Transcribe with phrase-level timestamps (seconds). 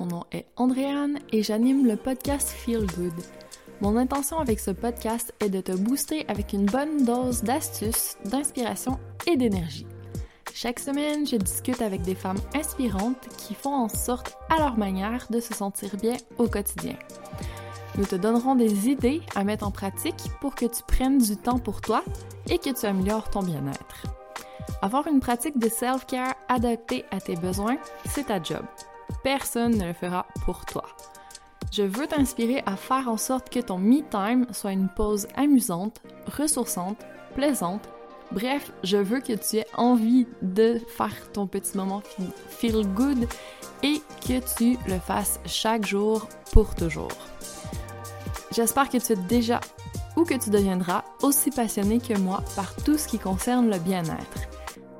[0.00, 3.12] Mon nom est Andréane et j'anime le podcast Feel Good.
[3.80, 8.98] Mon intention avec ce podcast est de te booster avec une bonne dose d'astuces, d'inspiration
[9.26, 9.86] et d'énergie.
[10.52, 15.26] Chaque semaine, je discute avec des femmes inspirantes qui font en sorte à leur manière
[15.30, 16.96] de se sentir bien au quotidien.
[17.96, 21.58] Nous te donnerons des idées à mettre en pratique pour que tu prennes du temps
[21.58, 22.02] pour toi
[22.50, 24.06] et que tu améliores ton bien-être.
[24.82, 27.76] Avoir une pratique de self-care adaptée à tes besoins,
[28.08, 28.64] c'est ta job.
[29.22, 30.84] Personne ne le fera pour toi.
[31.72, 36.00] Je veux t'inspirer à faire en sorte que ton me-time soit une pause amusante,
[36.38, 36.98] ressourçante,
[37.34, 37.88] plaisante.
[38.30, 42.02] Bref, je veux que tu aies envie de faire ton petit moment
[42.48, 43.26] feel good
[43.82, 47.12] et que tu le fasses chaque jour pour toujours.
[48.52, 49.60] J'espère que tu es déjà
[50.16, 54.48] ou que tu deviendras aussi passionné que moi par tout ce qui concerne le bien-être.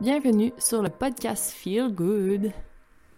[0.01, 2.53] Bienvenue sur le podcast Feel Good.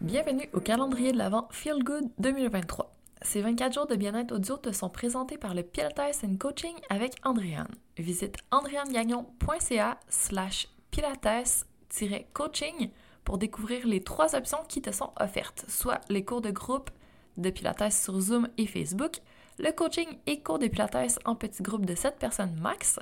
[0.07, 2.95] Bienvenue au calendrier de l'Avent Feel Good 2023.
[3.23, 7.17] Ces 24 jours de bien-être audio te sont présentés par le Pilates and Coaching avec
[7.25, 7.75] Andréane.
[7.99, 12.91] Visite andréanegagnon.ca slash pilates-coaching
[13.25, 16.91] pour découvrir les trois options qui te sont offertes, soit les cours de groupe
[17.37, 19.17] de Pilates sur Zoom et Facebook,
[19.59, 23.01] le coaching et cours de Pilates en petits groupes de 7 personnes max,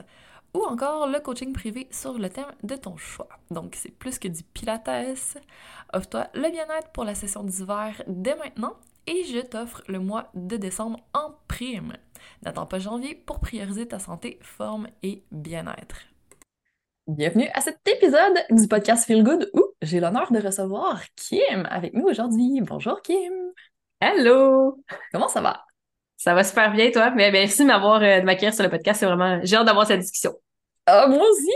[0.55, 3.29] ou encore le coaching privé sur le thème de ton choix.
[3.51, 4.89] Donc, c'est plus que du Pilates.
[5.93, 8.75] Offre-toi le bien-être pour la session d'hiver dès maintenant
[9.07, 11.95] et je t'offre le mois de décembre en prime.
[12.43, 15.97] N'attends pas janvier pour prioriser ta santé, forme et bien-être.
[17.07, 21.93] Bienvenue à cet épisode du podcast Feel Good où j'ai l'honneur de recevoir Kim avec
[21.93, 22.63] nous aujourd'hui.
[22.63, 23.33] Bonjour Kim.
[24.01, 24.83] Hello.
[25.13, 25.65] Comment ça va?
[26.17, 27.11] Ça va super bien, toi?
[27.11, 29.01] Mais merci de m'avoir euh, de m'accueillir sur le podcast.
[29.01, 29.41] C'est vraiment.
[29.43, 30.35] J'ai hâte d'avoir cette discussion.
[30.87, 31.51] Ah, moi aussi!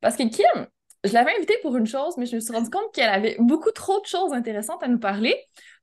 [0.00, 0.66] Parce que Kim,
[1.04, 3.70] je l'avais invitée pour une chose, mais je me suis rendu compte qu'elle avait beaucoup
[3.70, 5.36] trop de choses intéressantes à nous parler.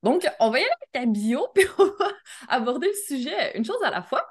[0.04, 2.12] Donc, on va y aller avec ta bio, puis on va
[2.50, 4.26] aborder le sujet une chose à la fois.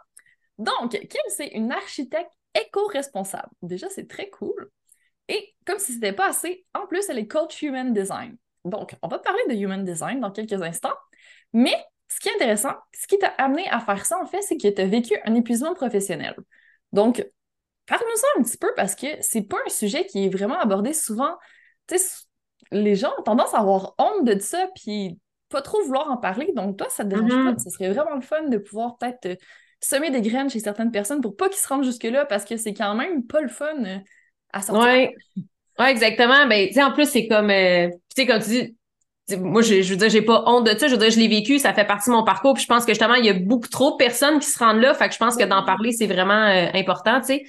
[0.59, 3.49] Donc, Kim, c'est une architecte éco-responsable.
[3.63, 4.71] Déjà, c'est très cool.
[5.29, 8.37] Et comme si c'était pas assez, en plus, elle est coach human design.
[8.65, 10.95] Donc, on va parler de human design dans quelques instants.
[11.53, 11.75] Mais
[12.09, 14.69] ce qui est intéressant, ce qui t'a amené à faire ça, en fait, c'est que
[14.69, 16.37] tu as vécu un épuisement professionnel.
[16.93, 17.27] Donc,
[17.93, 21.37] Parle-nous un petit peu parce que c'est pas un sujet qui est vraiment abordé souvent.
[21.87, 22.25] Tu sais,
[22.71, 25.19] les gens ont tendance à avoir honte de ça, puis
[25.51, 26.49] pas trop vouloir en parler.
[26.57, 27.59] Donc, toi, ça te dérange pas?
[27.59, 27.71] Ce mm-hmm.
[27.71, 29.35] serait vraiment le fun de pouvoir peut-être euh,
[29.83, 32.73] semer des graines chez certaines personnes pour pas qu'ils se rendent jusque-là parce que c'est
[32.73, 33.99] quand même pas le fun euh,
[34.55, 35.11] à sortir.
[35.37, 35.45] Oui,
[35.79, 36.47] ouais, exactement.
[36.47, 38.49] Ben, tu sais, en plus, c'est comme, euh, tu sais, comme tu
[39.29, 40.87] dis, moi, je, je veux dire, j'ai pas honte de ça.
[40.87, 42.55] Je veux dire, je l'ai vécu, ça fait partie de mon parcours.
[42.55, 44.81] Puis je pense que justement, il y a beaucoup trop de personnes qui se rendent
[44.81, 44.95] là.
[44.95, 47.43] Fait que je pense que d'en parler, c'est vraiment important, tu sais.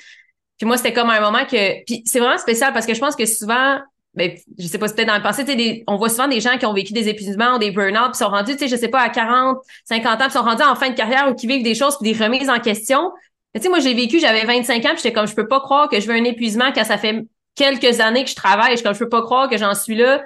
[0.63, 1.83] Puis moi, c'était comme un moment que.
[1.83, 3.79] Puis c'est vraiment spécial parce que je pense que souvent,
[4.13, 6.65] ben, je sais pas, c'était dans le passé, des, on voit souvent des gens qui
[6.65, 9.09] ont vécu des épuisements des burn-out, puis sont rendus, tu sais, je sais pas, à
[9.09, 11.97] 40, 50 ans, puis sont rendus en fin de carrière ou qui vivent des choses,
[11.99, 13.11] puis des remises en question.
[13.53, 15.89] Tu sais, moi, j'ai vécu, j'avais 25 ans, puis j'étais comme, je peux pas croire
[15.89, 17.25] que je veux un épuisement quand ça fait
[17.55, 18.77] quelques années que je travaille.
[18.77, 20.23] Je comme, je peux pas croire que j'en suis là.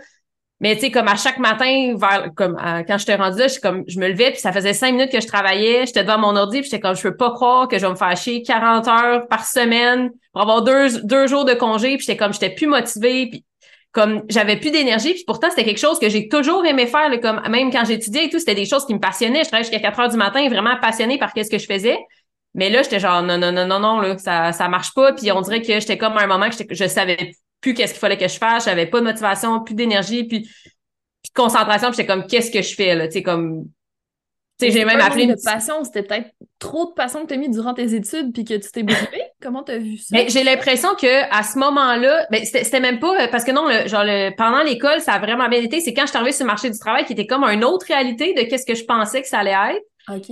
[0.59, 2.57] Mais tu sais, comme à chaque matin, vers comme
[2.87, 5.21] quand j'étais rendue là, je, comme, je me levais, puis ça faisait cinq minutes que
[5.21, 7.85] je travaillais, j'étais devant mon ordi, puis j'étais comme, je peux pas croire que je
[7.85, 11.97] vais me faire chier 40 heures par semaine pour avoir deux, deux jours de congé,
[11.97, 13.45] puis j'étais comme, j'étais plus motivée, puis
[13.91, 17.17] comme j'avais plus d'énergie, puis pourtant c'était quelque chose que j'ai toujours aimé faire, là,
[17.19, 19.43] comme même quand j'étudiais et tout, c'était des choses qui me passionnaient.
[19.43, 21.97] Je travaillais jusqu'à 4 heures du matin, vraiment passionnée par qu'est-ce que je faisais.
[22.53, 25.13] Mais là, j'étais genre non non non non non là, ça ça marche pas.
[25.13, 27.33] Puis on dirait que j'étais comme à un moment que je savais
[27.67, 31.29] plus qu'est-ce qu'il fallait que je fasse, j'avais pas de motivation, plus d'énergie, puis, puis
[31.29, 33.65] de concentration, puis j'étais comme qu'est-ce que je fais là, tu sais comme
[34.59, 37.33] tu sais j'ai même appelé une de passion, c'était peut-être trop de passion que tu
[37.33, 39.21] as mis durant tes études puis que tu t'es brûlé.
[39.41, 40.17] Comment tu as vu ça?
[40.27, 44.03] J'ai l'impression que à ce moment-là, ben c'était même pas parce que non le, genre
[44.03, 46.47] le, pendant l'école, ça a vraiment bien été, c'est quand je suis arrivée sur le
[46.47, 49.27] marché du travail qui était comme une autre réalité de qu'est-ce que je pensais que
[49.27, 49.85] ça allait être.
[50.09, 50.27] OK.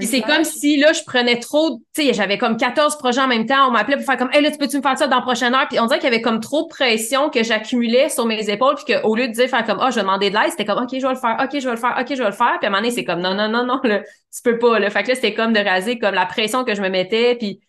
[0.00, 3.46] c'est comme si là, je prenais trop, tu sais, j'avais comme 14 projets en même
[3.46, 3.68] temps.
[3.68, 5.54] On m'appelait pour faire comme, hey, là, tu peux-tu me faire ça dans la prochaine
[5.54, 5.68] heure?
[5.68, 8.74] Puis on dirait qu'il y avait comme trop de pression que j'accumulais sur mes épaules.
[8.74, 10.82] Puis qu'au lieu de dire faire comme, oh, je vais demander de l'aide, c'était comme,
[10.82, 12.56] OK, je vais le faire, OK, je vais le faire, OK, je vais le faire.
[12.58, 14.80] Puis à un moment donné, c'est comme, non, non, non, non, là, tu peux pas,
[14.80, 14.90] là.
[14.90, 17.36] Fait que là, c'était comme de raser comme la pression que je me mettais.
[17.36, 17.60] Puis,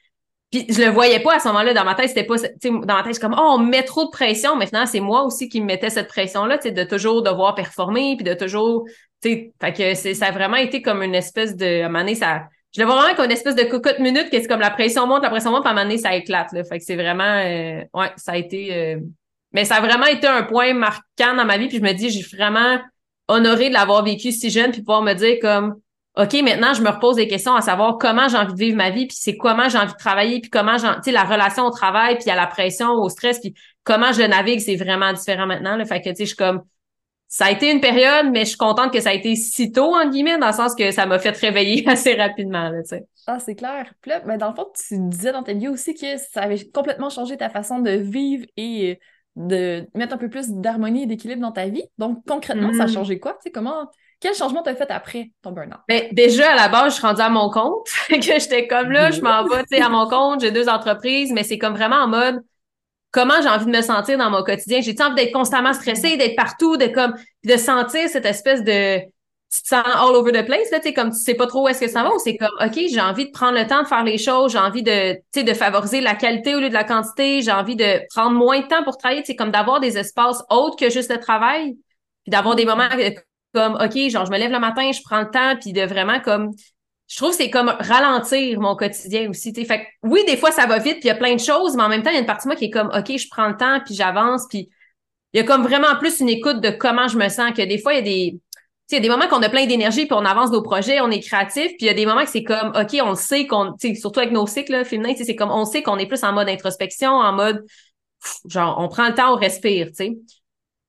[0.50, 2.10] puis je le voyais pas à ce moment-là dans ma tête.
[2.10, 4.56] C'était pas, tu sais, dans ma tête, c'est comme, oh, on met trop de pression.
[4.56, 8.16] Maintenant, c'est moi aussi qui me mettais cette pression-là, tu sais, de toujours devoir performer,
[8.16, 8.86] puis de toujours
[9.24, 11.82] fait que ça a vraiment été comme une espèce de.
[11.82, 12.44] À un moment donné, ça.
[12.76, 15.06] Je le vois vraiment comme une espèce de cocotte minute, que c'est comme la pression
[15.06, 16.52] monte, la pression monte, puis à un moment donné, ça éclate.
[16.54, 16.64] Là.
[16.64, 17.24] Fait que c'est vraiment.
[17.24, 18.76] Euh, ouais, ça a été.
[18.76, 19.00] Euh,
[19.52, 21.68] mais ça a vraiment été un point marquant dans ma vie.
[21.68, 22.80] Puis je me dis, j'ai vraiment
[23.28, 25.76] honoré de l'avoir vécu si jeune, puis pouvoir me dire comme.
[26.16, 28.92] OK, maintenant, je me repose des questions à savoir comment j'ai envie de vivre ma
[28.92, 31.66] vie, puis c'est comment j'ai envie de travailler, puis comment j'ai, tu sais, la relation
[31.66, 35.48] au travail, puis à la pression, au stress, puis comment je navigue, c'est vraiment différent
[35.48, 35.76] maintenant.
[35.76, 35.86] Là.
[35.86, 36.62] Fait que, tu sais, je suis comme,
[37.34, 39.96] ça a été une période, mais je suis contente que ça a été si tôt,
[39.96, 43.08] en guillemets, dans le sens que ça m'a fait réveiller assez rapidement, tu sais.
[43.26, 43.92] Ah, c'est clair.
[44.02, 46.64] Puis là, ben, dans le fond, tu disais dans ta vie aussi que ça avait
[46.70, 49.00] complètement changé ta façon de vivre et
[49.36, 51.86] de mettre un peu plus d'harmonie et d'équilibre dans ta vie.
[51.98, 52.94] Donc, concrètement, ça a mm-hmm.
[52.94, 53.32] changé quoi?
[53.34, 53.90] Tu sais, comment...
[54.20, 55.80] Quel changement t'as fait après ton burn-out?
[55.88, 57.88] Ben, déjà, à la base, je suis rendue à mon compte.
[58.10, 61.32] que j'étais comme là, je m'en vais, tu sais, à mon compte, j'ai deux entreprises,
[61.34, 62.44] mais c'est comme vraiment en mode
[63.14, 64.82] comment j'ai envie de me sentir dans mon quotidien?
[64.82, 67.14] J'ai envie d'être constamment stressée, d'être partout, de comme
[67.46, 70.94] de sentir cette espèce de tu te sens all over the place là, tu sais
[70.94, 73.00] comme tu sais pas trop où est-ce que ça va ou c'est comme OK, j'ai
[73.00, 75.54] envie de prendre le temps de faire les choses, j'ai envie de tu sais de
[75.54, 78.84] favoriser la qualité au lieu de la quantité, j'ai envie de prendre moins de temps
[78.84, 81.76] pour travailler, tu sais comme d'avoir des espaces autres que juste le travail,
[82.24, 82.90] puis d'avoir des moments
[83.54, 86.20] comme OK, genre je me lève le matin, je prends le temps puis de vraiment
[86.20, 86.50] comme
[87.14, 89.54] je trouve que c'est comme ralentir mon quotidien aussi.
[89.54, 89.66] T'sais.
[89.66, 91.76] Fait que, oui, des fois, ça va vite, puis il y a plein de choses,
[91.76, 93.16] mais en même temps, il y a une partie de moi qui est comme, OK,
[93.16, 94.68] je prends le temps, puis j'avance, puis
[95.32, 97.78] il y a comme vraiment plus une écoute de comment je me sens, que des
[97.78, 98.40] fois, il y a des...
[98.92, 101.10] Il y a des moments qu'on a plein d'énergie, puis on avance nos projets, on
[101.10, 103.74] est créatif, puis il y a des moments que c'est comme, OK, on sait qu'on,
[103.96, 107.10] surtout avec nos cycles féminins, c'est comme, on sait qu'on est plus en mode introspection,
[107.10, 107.66] en mode,
[108.48, 110.18] genre, on prend le temps, on respire, tu sais.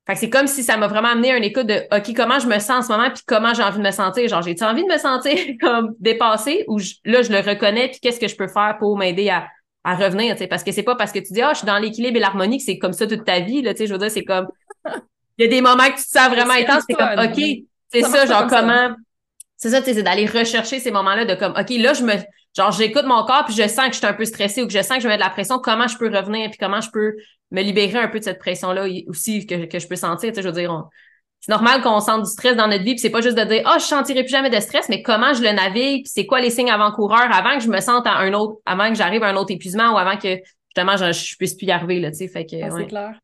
[0.07, 2.39] Fait que c'est comme si ça m'a vraiment amené à une écoute de OK, comment
[2.39, 4.29] je me sens en ce moment, puis comment j'ai envie de me sentir?
[4.29, 8.21] Genre, j'ai-tu envie de me sentir comme dépassée ou là, je le reconnais, puis qu'est-ce
[8.21, 9.49] que je peux faire pour m'aider à,
[9.83, 11.67] à revenir, tu sais, parce que c'est pas parce que tu dis Ah, je suis
[11.67, 13.93] dans l'équilibre et l'harmonie que c'est comme ça toute ta vie, là, tu sais, je
[13.93, 14.49] veux dire, c'est comme
[15.39, 17.43] il y a des moments que tu te sens vraiment intense, c'est comme OK,
[17.91, 18.95] c'est ça, genre comment?
[19.57, 22.13] C'est ça, tu sais, c'est d'aller rechercher ces moments-là de comme OK, là, je me
[22.57, 24.73] genre j'écoute mon corps puis je sens que je suis un peu stressée ou que
[24.73, 26.91] je sens que je mets de la pression, comment je peux revenir puis comment je
[26.91, 27.15] peux
[27.51, 30.31] me libérer un peu de cette pression-là aussi que, que je peux sentir.
[30.31, 30.89] Tu sais, je veux dire,
[31.41, 33.63] c'est normal qu'on sente du stress dans notre vie, puis c'est pas juste de dire
[33.67, 36.27] ah oh, je sentirai plus jamais de stress, mais comment je le navigue, puis c'est
[36.27, 39.23] quoi les signes avant-coureurs avant que je me sente à un autre, avant que j'arrive
[39.23, 42.11] à un autre épuisement ou avant que justement je, je puisse plus y arriver là,
[42.11, 43.19] tu sais, fait que ah, c'est clair.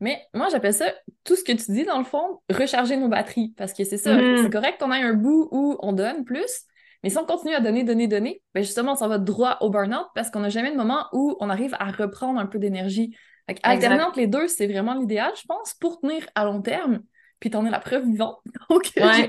[0.00, 0.92] Mais moi, j'appelle ça
[1.24, 3.54] tout ce que tu dis, dans le fond, recharger nos batteries.
[3.56, 4.42] Parce que c'est ça, mm-hmm.
[4.42, 6.66] c'est correct qu'on ait un bout où on donne plus,
[7.04, 10.06] mais si on continue à donner, donner, donner, ben justement, ça va droit au burn-out
[10.14, 13.14] parce qu'on n'a jamais de moment où on arrive à reprendre un peu d'énergie.
[13.62, 17.02] Alterner entre les deux, c'est vraiment l'idéal, je pense, pour tenir à long terme.
[17.40, 18.38] Puis t'en es la preuve vivante.
[18.70, 19.28] Donc, ouais.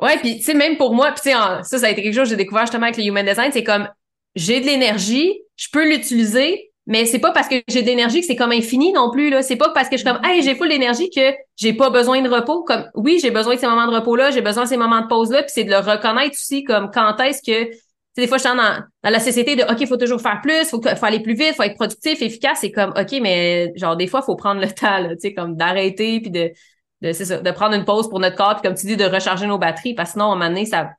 [0.00, 2.14] ouais, puis tu sais, même pour moi, puis tu sais, ça, ça a été quelque
[2.14, 3.88] chose que j'ai découvert justement avec le Human Design, c'est comme
[4.34, 8.26] j'ai de l'énergie, je peux l'utiliser, mais c'est pas parce que j'ai de l'énergie que
[8.26, 9.42] c'est comme infini non plus là.
[9.42, 12.20] C'est pas parce que je suis comme hey j'ai full d'énergie que j'ai pas besoin
[12.22, 12.64] de repos.
[12.64, 15.00] Comme oui j'ai besoin de ces moments de repos là, j'ai besoin de ces moments
[15.00, 15.42] de pause là.
[15.42, 17.70] Puis c'est de le reconnaître aussi comme quand est-ce que
[18.16, 20.82] des fois, je suis dans, la société de OK, il faut toujours faire plus, faut,
[20.82, 22.58] faut aller plus vite, faut être productif, efficace.
[22.60, 25.56] C'est comme OK, mais genre des fois, il faut prendre le temps, tu sais, comme
[25.56, 26.52] d'arrêter puis de,
[27.00, 29.04] de c'est ça, de prendre une pause pour notre corps, puis comme tu dis, de
[29.04, 30.90] recharger nos batteries, parce que sinon, à un moment donné, ça,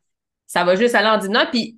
[0.48, 1.46] ça va juste aller en disant.
[1.52, 1.78] Puis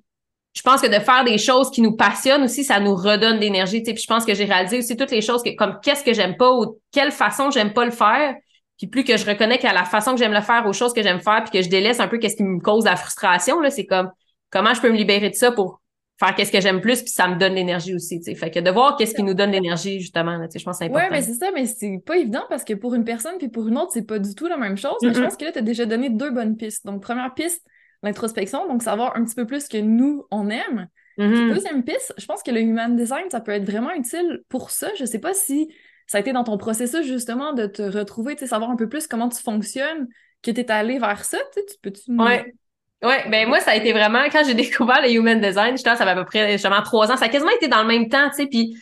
[0.56, 3.82] je pense que de faire des choses qui nous passionnent aussi, ça nous redonne d'énergie.
[3.82, 6.38] Puis je pense que j'ai réalisé aussi toutes les choses que, comme qu'est-ce que j'aime
[6.38, 8.34] pas ou quelle façon j'aime pas le faire.
[8.78, 11.02] Puis plus que je reconnais qu'à la façon que j'aime le faire, aux choses que
[11.02, 13.70] j'aime faire, puis que je délaisse un peu qu'est-ce qui me cause la frustration, là,
[13.70, 14.10] c'est comme
[14.50, 15.82] comment je peux me libérer de ça pour
[16.18, 18.70] faire qu'est-ce que j'aime plus puis ça me donne l'énergie aussi tu fait que de
[18.70, 21.04] voir qu'est-ce qui nous donne l'énergie justement je pense que c'est important.
[21.04, 23.68] ouais mais c'est ça mais c'est pas évident parce que pour une personne puis pour
[23.68, 24.96] une autre c'est pas du tout la même chose.
[25.02, 26.86] Mais je pense que là tu as déjà donné deux bonnes pistes.
[26.86, 27.62] Donc première piste
[28.06, 30.88] l'introspection donc savoir un petit peu plus que nous on aime.
[31.18, 31.54] Mm-hmm.
[31.54, 34.88] deuxième piste je pense que le human design ça peut être vraiment utile pour ça.
[34.98, 35.68] Je sais pas si
[36.06, 38.88] ça a été dans ton processus justement de te retrouver tu sais savoir un peu
[38.88, 40.08] plus comment tu fonctionnes
[40.42, 42.54] que tu es allé vers ça tu peux-tu ouais.
[43.02, 45.96] Ouais, ben moi, ça a été vraiment, quand j'ai découvert le Human Design, je ça
[45.96, 48.30] fait à peu près justement trois ans, ça a quasiment été dans le même temps,
[48.30, 48.76] tu sais, puis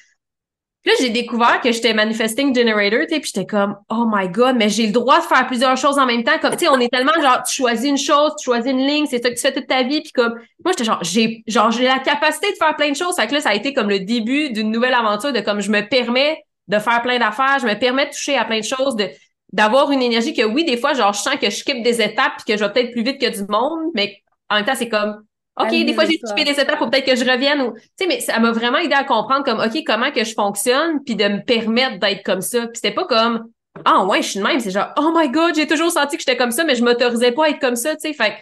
[0.84, 4.68] là, j'ai découvert que j'étais manifesting generator, tu puis j'étais comme, oh my god, mais
[4.68, 6.88] j'ai le droit de faire plusieurs choses en même temps, comme, tu sais, on est
[6.88, 9.52] tellement genre, tu choisis une chose, tu choisis une ligne, c'est ça que tu fais
[9.52, 12.76] toute ta vie, puis comme, moi, j'étais genre, j'ai, genre, j'ai la capacité de faire
[12.76, 15.32] plein de choses, fait que là, ça a été comme le début d'une nouvelle aventure
[15.32, 18.44] de comme, je me permets de faire plein d'affaires, je me permets de toucher à
[18.44, 19.08] plein de choses, de
[19.52, 22.32] d'avoir une énergie que oui, des fois, genre, je sens que je skippe des étapes
[22.38, 24.88] puis que je vais peut-être plus vite que du monde, mais en même temps, c'est
[24.88, 25.22] comme,
[25.56, 28.06] OK, des fois, j'ai skippé des étapes, faut peut-être que je revienne ou, tu sais,
[28.08, 31.24] mais ça m'a vraiment aidé à comprendre comme, OK, comment que je fonctionne puis de
[31.24, 32.62] me permettre d'être comme ça.
[32.62, 33.48] Puis c'était pas comme,
[33.84, 34.58] ah, ouais, je suis de même.
[34.58, 37.32] C'est genre, oh my God, j'ai toujours senti que j'étais comme ça, mais je m'autorisais
[37.32, 38.12] pas à être comme ça, tu sais.
[38.12, 38.34] Fait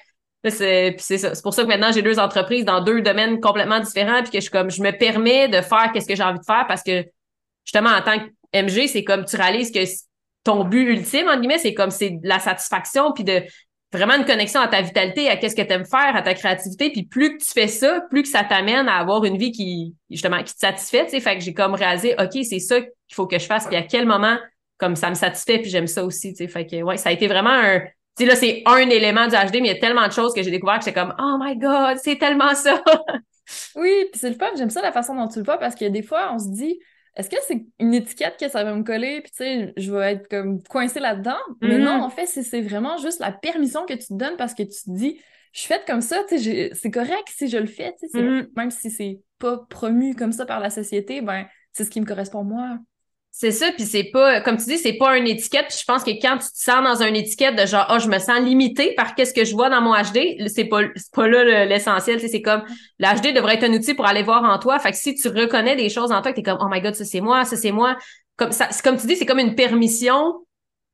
[0.50, 1.34] c'est c'est ça.
[1.34, 4.38] C'est pour ça que maintenant, j'ai deux entreprises dans deux domaines complètement différents puis que
[4.38, 6.82] je suis comme, je me permets de faire qu'est-ce que j'ai envie de faire parce
[6.82, 7.04] que,
[7.64, 9.80] justement, en tant que MG, c'est comme tu réalises que
[10.44, 13.42] ton but ultime, en guillemets, c'est comme c'est la satisfaction, puis de
[13.92, 16.90] vraiment une connexion à ta vitalité, à qu'est-ce que tu aimes faire, à ta créativité.
[16.90, 19.94] Puis plus que tu fais ça, plus que ça t'amène à avoir une vie qui,
[20.10, 21.04] justement, qui te satisfait.
[21.04, 23.66] Tu sais, fait que j'ai comme réalisé, OK, c'est ça qu'il faut que je fasse.
[23.66, 24.38] Puis à quel moment,
[24.78, 26.32] comme ça me satisfait, puis j'aime ça aussi.
[26.32, 27.80] Tu sais, fait que ouais, ça a été vraiment un.
[28.16, 30.34] Tu sais, là, c'est un élément du HD, mais il y a tellement de choses
[30.34, 32.82] que j'ai découvert que j'étais comme, oh my God, c'est tellement ça.
[33.76, 34.50] oui, puis c'est le fun.
[34.56, 36.78] J'aime ça la façon dont tu le vois parce que des fois, on se dit,
[37.16, 40.12] est-ce que c'est une étiquette que ça va me coller, puis tu sais, je vais
[40.14, 41.36] être comme coincée là-dedans?
[41.60, 42.02] Mais non, Mhm.
[42.02, 44.70] en fait, c'est c'est vraiment juste la permission que tu te donnes parce que tu
[44.70, 45.20] te dis,
[45.52, 48.22] je suis faite comme ça, tu sais, c'est correct si je le fais, tu sais,
[48.22, 48.48] Mhm.
[48.56, 52.06] même si c'est pas promu comme ça par la société, ben, c'est ce qui me
[52.06, 52.78] correspond moi.
[53.34, 55.66] C'est ça, puis c'est pas, comme tu dis, c'est pas une étiquette.
[55.68, 58.06] Puis je pense que quand tu te sens dans une étiquette de genre, oh, je
[58.08, 60.82] me sens limité par qu'est-ce que je vois dans mon HD, c'est pas,
[61.14, 62.20] pas là le- l'essentiel.
[62.20, 62.62] C'est comme,
[62.98, 64.78] le HD devrait être un outil pour aller voir en toi.
[64.78, 66.94] Fait que si tu reconnais des choses en toi, que t'es comme, oh my god,
[66.94, 67.96] ça c'est moi, ça c'est moi.
[68.36, 70.34] Comme ça, comme tu dis, c'est comme une permission,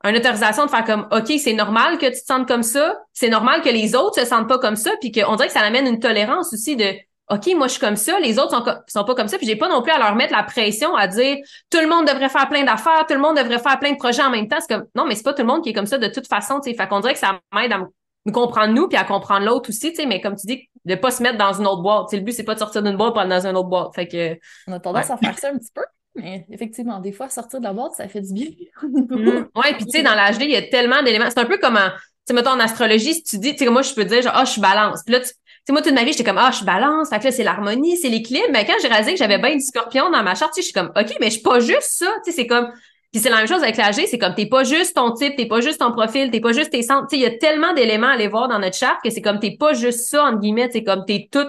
[0.05, 2.97] une autorisation de faire comme, ok, c'est normal que tu te sentes comme ça.
[3.13, 4.93] C'est normal que les autres se sentent pas comme ça.
[5.01, 6.95] Puis qu'on dirait que ça amène une tolérance aussi de,
[7.31, 9.57] OK, moi, je suis comme ça, les autres sont, sont pas comme ça, puis j'ai
[9.57, 11.37] pas non plus à leur mettre la pression à dire
[11.71, 14.23] tout le monde devrait faire plein d'affaires, tout le monde devrait faire plein de projets
[14.23, 14.57] en même temps.
[14.61, 16.27] C'est comme, non, mais c'est pas tout le monde qui est comme ça de toute
[16.27, 16.77] façon, tu sais.
[16.77, 17.87] Fait qu'on dirait que ça m'aide à me-
[18.25, 20.95] nous comprendre nous, puis à comprendre l'autre aussi, tu sais, mais comme tu dis, de
[20.95, 22.07] pas se mettre dans une autre boîte.
[22.09, 23.69] Tu sais, le but, c'est pas de sortir d'une boîte pour aller dans une autre
[23.69, 23.95] boîte.
[23.95, 25.13] Fait que, On a tendance Ouais.
[25.13, 25.83] à faire ça un petit peu,
[26.15, 28.47] mais effectivement, des fois, sortir de la boîte, ça fait du bien.
[28.83, 29.47] Mm.
[29.55, 31.29] Ouais, puis tu sais, dans l'HD, il y a tellement d'éléments.
[31.29, 33.71] C'est un peu comme en, tu sais, mettons en astrologie, si tu dis, tu sais,
[33.71, 35.03] moi, je peux dire, genre, ah, je suis balance.
[35.05, 35.29] Puis là, tu
[35.69, 37.11] sais, moi, toute ma vie, j'étais comme, ah, je balance.
[37.11, 38.49] Fait que là, c'est l'harmonie, c'est l'équilibre.
[38.53, 40.91] Mais quand j'ai réalisé que j'avais bien du scorpion dans ma charte, je suis comme,
[40.97, 42.07] OK, mais je suis pas juste ça.
[42.25, 42.73] Tu sais, c'est comme,
[43.13, 45.47] puis c'est la même chose avec l'AG, c'est comme, t'es pas juste ton type, t'es
[45.47, 47.07] pas juste ton profil, t'es pas juste tes centres.
[47.09, 49.23] Tu sais, il y a tellement d'éléments à aller voir dans notre charte que c'est
[49.23, 50.71] comme, t'es pas juste ça, entre guillemets.
[50.73, 51.47] C'est comme, t'es tout,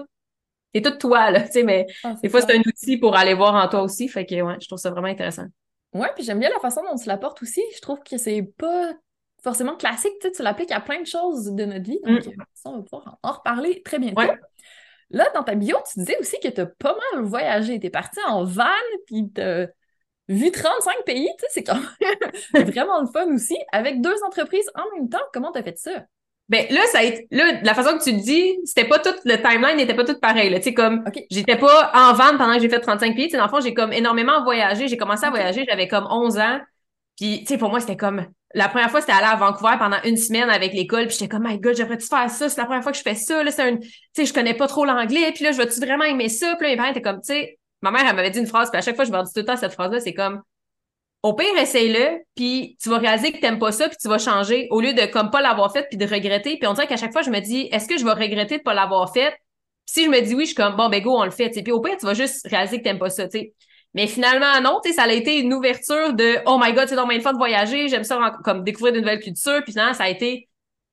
[0.74, 1.42] t'es tout toi, là.
[1.46, 4.10] Tu sais, mais Ah, des fois, c'est un outil pour aller voir en toi aussi.
[4.10, 5.46] Fait que, ouais, je trouve ça vraiment intéressant.
[5.94, 7.62] Ouais, puis j'aime bien la façon dont tu l'apportes aussi.
[7.76, 8.92] Je trouve que c'est pas
[9.44, 12.00] forcément classique, tu l'appliques à plein de choses de notre vie.
[12.04, 14.22] Donc, euh, ça, on va pouvoir en reparler très bientôt.
[14.22, 14.38] Ouais.
[15.12, 17.80] Là, dans ta bio, tu disais aussi que tu as pas mal voyagé.
[17.80, 18.66] Tu es parti en van,
[19.08, 19.42] puis tu
[20.30, 21.30] vu 35 pays.
[21.50, 23.58] C'est quand même vraiment le fun aussi.
[23.72, 25.92] Avec deux entreprises en même temps, comment tu as fait ça?
[26.48, 28.98] Ben là, ça a été, là, de la façon que tu le dis, c'était pas
[28.98, 30.52] tout, le timeline n'était pas tout pareil.
[30.56, 31.24] Tu sais, comme, OK.
[31.30, 33.26] j'étais pas en vente pendant que j'ai fait 35 pays.
[33.26, 34.88] Tu sais, dans le fond, j'ai comme énormément voyagé.
[34.88, 36.60] J'ai commencé à voyager, j'avais comme 11 ans.
[37.18, 40.02] Puis, tu sais, pour moi, c'était comme, la première fois, c'était aller à Vancouver pendant
[40.04, 41.08] une semaine avec l'école.
[41.08, 42.50] Puis j'étais comme, my God, j'aimerais-tu faire ça?
[42.50, 43.44] C'est la première fois que je fais ça.
[43.44, 45.32] Là, c'est un, tu sais, je connais pas trop l'anglais.
[45.34, 46.56] Puis là, je vais-tu vraiment aimer ça?
[46.56, 48.72] Puis là, mes parents étaient comme, tu sais, ma mère, elle m'avait dit une phrase.
[48.72, 50.00] Puis à chaque fois, je me dis tout le temps cette phrase-là.
[50.00, 50.42] C'est comme,
[51.22, 54.68] au pire, essaye-le, puis tu vas réaliser que t'aimes pas ça, puis tu vas changer,
[54.72, 56.58] au lieu de comme pas l'avoir fait, puis de regretter.
[56.58, 58.64] Puis on dirait qu'à chaque fois, je me dis, est-ce que je vais regretter de
[58.64, 59.32] pas l'avoir fait?
[59.86, 61.52] Puis si je me dis oui, je suis comme, bon, ben go, on le fait.
[61.52, 61.62] tu.
[61.62, 63.28] Puis au pire, tu vas juste réaliser que t'aimes pas ça.
[63.28, 63.54] tu sais.
[63.94, 67.20] Mais finalement, non, ça a été une ouverture de, oh my god, c'est donc bien
[67.22, 69.64] fun de voyager, j'aime ça comme découvrir de nouvelles cultures.
[69.64, 70.48] Puis finalement, ça a été,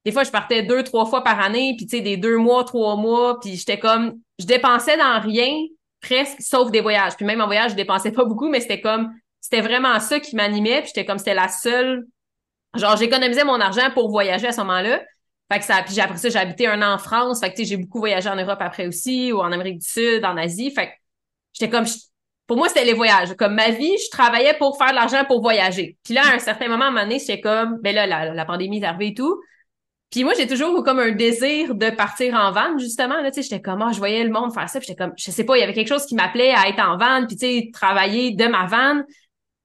[0.04, 2.64] des fois, je partais deux, trois fois par année, puis tu sais, des deux mois,
[2.64, 5.52] trois mois, puis j'étais comme, je dépensais dans rien,
[6.00, 7.16] presque, sauf des voyages.
[7.16, 10.34] Puis même en voyage, je dépensais pas beaucoup, mais c'était comme, c'était vraiment ça qui
[10.34, 12.06] m'animait, puis j'étais comme, c'était la seule,
[12.74, 15.02] genre, j'économisais mon argent pour voyager à ce moment-là.
[15.52, 17.62] Fait que ça, puis après ça, j'ai habité un an en France, fait que tu
[17.62, 20.70] sais, j'ai beaucoup voyagé en Europe après aussi, ou en Amérique du Sud, en Asie,
[20.72, 20.92] fait que
[21.52, 21.84] j'étais comme,
[22.46, 23.34] pour moi, c'était les voyages.
[23.36, 25.96] Comme ma vie, je travaillais pour faire de l'argent pour voyager.
[26.04, 28.44] Puis là, à un certain moment, à un moment donné, j'étais comme, ben là, la,
[28.44, 29.40] pandémie est arrivée et tout.
[30.10, 33.20] Puis moi, j'ai toujours comme un désir de partir en van, justement.
[33.20, 34.78] Là, tu sais, j'étais comme, ah, je voyais le monde faire ça.
[34.78, 36.78] Puis j'étais comme, je sais pas, il y avait quelque chose qui m'appelait à être
[36.78, 39.02] en van, puis tu sais, travailler de ma van.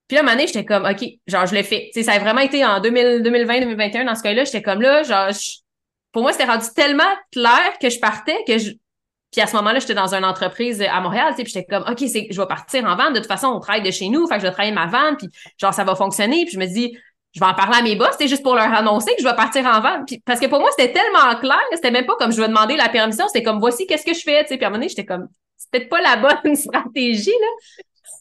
[0.08, 1.92] Puis là, à un moment donné, j'étais comme, OK, genre, je l'ai fait.
[1.94, 4.44] Tu sais, ça a vraiment été en 2000, 2020, 2021, dans ce cas-là.
[4.44, 5.60] J'étais comme là, genre, je-
[6.12, 8.72] pour moi, c'était rendu tellement clair que je partais que je,
[9.32, 12.42] puis à ce moment-là, j'étais dans une entreprise à Montréal, puis j'étais comme, OK, je
[12.42, 13.14] vais partir en vente.
[13.14, 15.20] De toute façon, on travaille de chez nous, fait que je vais travailler ma vente,
[15.20, 16.44] puis genre, ça va fonctionner.
[16.44, 16.98] Puis je me dis,
[17.34, 19.36] je vais en parler à mes boss, c'est juste pour leur annoncer que je vais
[19.36, 20.06] partir en vente.
[20.06, 22.76] Puis, parce que pour moi, c'était tellement clair, c'était même pas comme je vais demander
[22.76, 24.58] la permission, c'était comme, voici qu'est-ce que je fais, tu sais.
[24.58, 27.48] Puis à un moment donné, j'étais comme, c'est peut-être pas la bonne stratégie, là.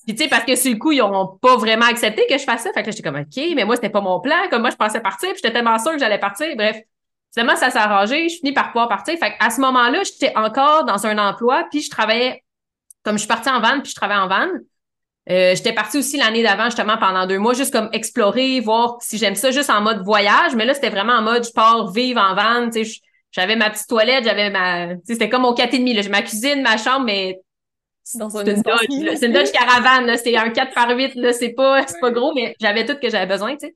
[0.06, 2.44] Puis tu sais, parce que sur le coup, ils ont pas vraiment accepté que je
[2.44, 2.72] fasse ça.
[2.72, 4.36] Fait que là, j'étais comme, OK, mais moi, c'était pas mon plan.
[4.48, 6.46] Comme moi, je pensais partir, puis j'étais tellement sûre que j'allais partir.
[6.56, 6.80] Bref.
[7.32, 9.16] Finalement, ça s'est arrangé, je finis par pouvoir partir.
[9.18, 12.42] Fait à ce moment-là, j'étais encore dans un emploi, puis je travaillais,
[13.04, 14.48] comme je suis partie en van, puis je travaillais en van.
[15.30, 19.16] Euh, j'étais partie aussi l'année d'avant, justement, pendant deux mois, juste comme explorer, voir si
[19.16, 20.56] j'aime ça, juste en mode voyage.
[20.56, 23.70] Mais là, c'était vraiment en mode, je pars vivre en van, tu sais, j'avais ma
[23.70, 26.02] petite toilette, j'avais ma, c'était comme mon 4,5, là.
[26.02, 27.38] J'ai ma cuisine, ma chambre, mais
[28.02, 29.16] c'est une espace Dodge.
[29.18, 30.16] C'est une Dodge Caravane, là.
[30.16, 31.32] C'est un 4 par 8, là.
[31.32, 33.74] C'est pas, c'est pas gros, mais j'avais tout que j'avais besoin, tu sais.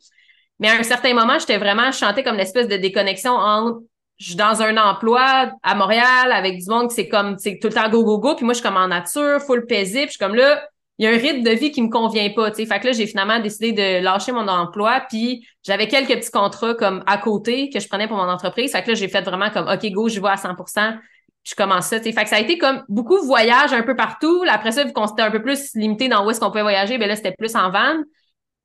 [0.60, 3.80] Mais à un certain moment, j'étais vraiment, je chantais comme l'espèce de déconnexion entre,
[4.18, 7.68] je suis dans un emploi à Montréal avec du monde qui c'est comme, c'est tout
[7.68, 8.36] le temps go, go, go.
[8.36, 10.06] Puis moi, je suis comme en nature, full paisible.
[10.06, 10.62] Je suis comme là,
[10.98, 12.66] il y a un rythme de vie qui me convient pas, tu sais.
[12.66, 15.04] Fait que là, j'ai finalement décidé de lâcher mon emploi.
[15.08, 18.70] Puis j'avais quelques petits contrats comme à côté que je prenais pour mon entreprise.
[18.70, 20.96] Fait que là, j'ai fait vraiment comme, OK, go, je vais à 100%
[21.44, 22.12] je commence ça, tu sais.
[22.12, 24.44] Fait que ça a été comme beaucoup de voyages un peu partout.
[24.48, 26.96] Après ça, vu qu'on s'était un peu plus limité dans où est-ce qu'on pouvait voyager,
[26.98, 27.96] ben là, c'était plus en van.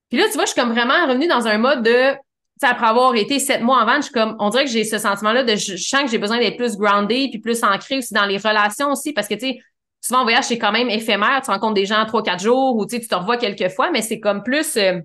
[0.10, 2.18] Puis là, tu vois, je suis comme vraiment revenue dans un mode de, tu
[2.62, 4.98] sais, après avoir été sept mois en je suis comme, on dirait que j'ai ce
[4.98, 8.26] sentiment-là de, je, sens que j'ai besoin d'être plus grounded puis plus ancré aussi dans
[8.26, 9.60] les relations aussi, parce que, tu sais,
[10.02, 11.42] souvent en voyage, c'est quand même éphémère.
[11.44, 14.20] Tu rencontres des gens trois, quatre jours ou tu te revois quelques fois, mais c'est
[14.20, 15.00] comme plus euh,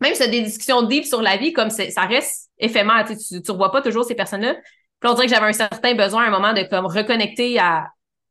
[0.00, 3.04] même si c'est des discussions deep sur la vie, comme ça reste éphémère.
[3.06, 4.54] Tu, tu, tu revois pas toujours ces personnes-là.
[4.54, 7.86] Puis on dirait que j'avais un certain besoin à un moment de comme reconnecter à,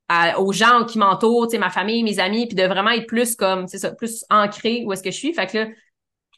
[0.07, 3.07] à aux gens qui m'entourent, tu sais, ma famille, mes amis, puis de vraiment être
[3.07, 5.33] plus comme, c'est ça, plus ancré où est-ce que je suis.
[5.33, 5.67] Fait que là,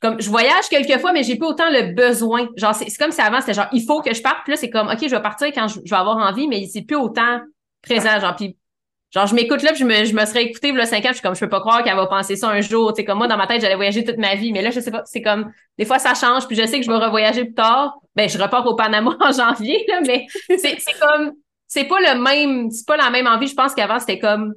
[0.02, 2.50] comme je voyage quelques fois, mais j'ai pas autant le besoin.
[2.58, 4.40] Genre, c'est comme si avant, c'était genre il faut que je parte.
[4.44, 6.82] Puis là, c'est comme OK, je vais partir quand je, vais avoir envie, mais c'est
[6.82, 7.40] plus autant
[7.84, 8.20] présent.
[8.20, 8.58] Genre, puis
[9.12, 11.14] genre, je m'écoute là, puis je me, je me serais écouté le cinq ans, je
[11.14, 12.94] suis comme je peux pas croire qu'elle va penser ça un jour.
[12.94, 14.52] Tu comme moi, dans ma tête, j'allais voyager toute ma vie.
[14.52, 16.86] Mais là, je sais pas, c'est comme des fois ça change, puis je sais que
[16.86, 17.94] je vais revoyager plus tard.
[18.16, 20.26] Ben, je repars au Panama en janvier, là, mais
[20.58, 21.34] c'est comme
[21.68, 23.48] c'est pas le même, c'est pas la même envie.
[23.48, 24.56] Je pense qu'avant, c'était comme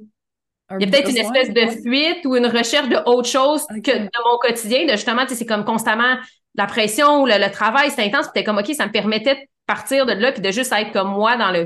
[0.71, 3.97] il y a peut-être une espèce de fuite ou une recherche de autre chose que
[3.97, 4.85] de mon quotidien.
[4.85, 6.17] De justement, c'est comme constamment
[6.55, 8.27] la pression ou le, travail, c'est intense.
[8.33, 11.11] Puis comme, OK, ça me permettait de partir de là puis de juste être comme
[11.11, 11.65] moi dans le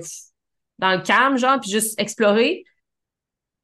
[0.79, 2.63] dans le calme, genre, puis juste explorer.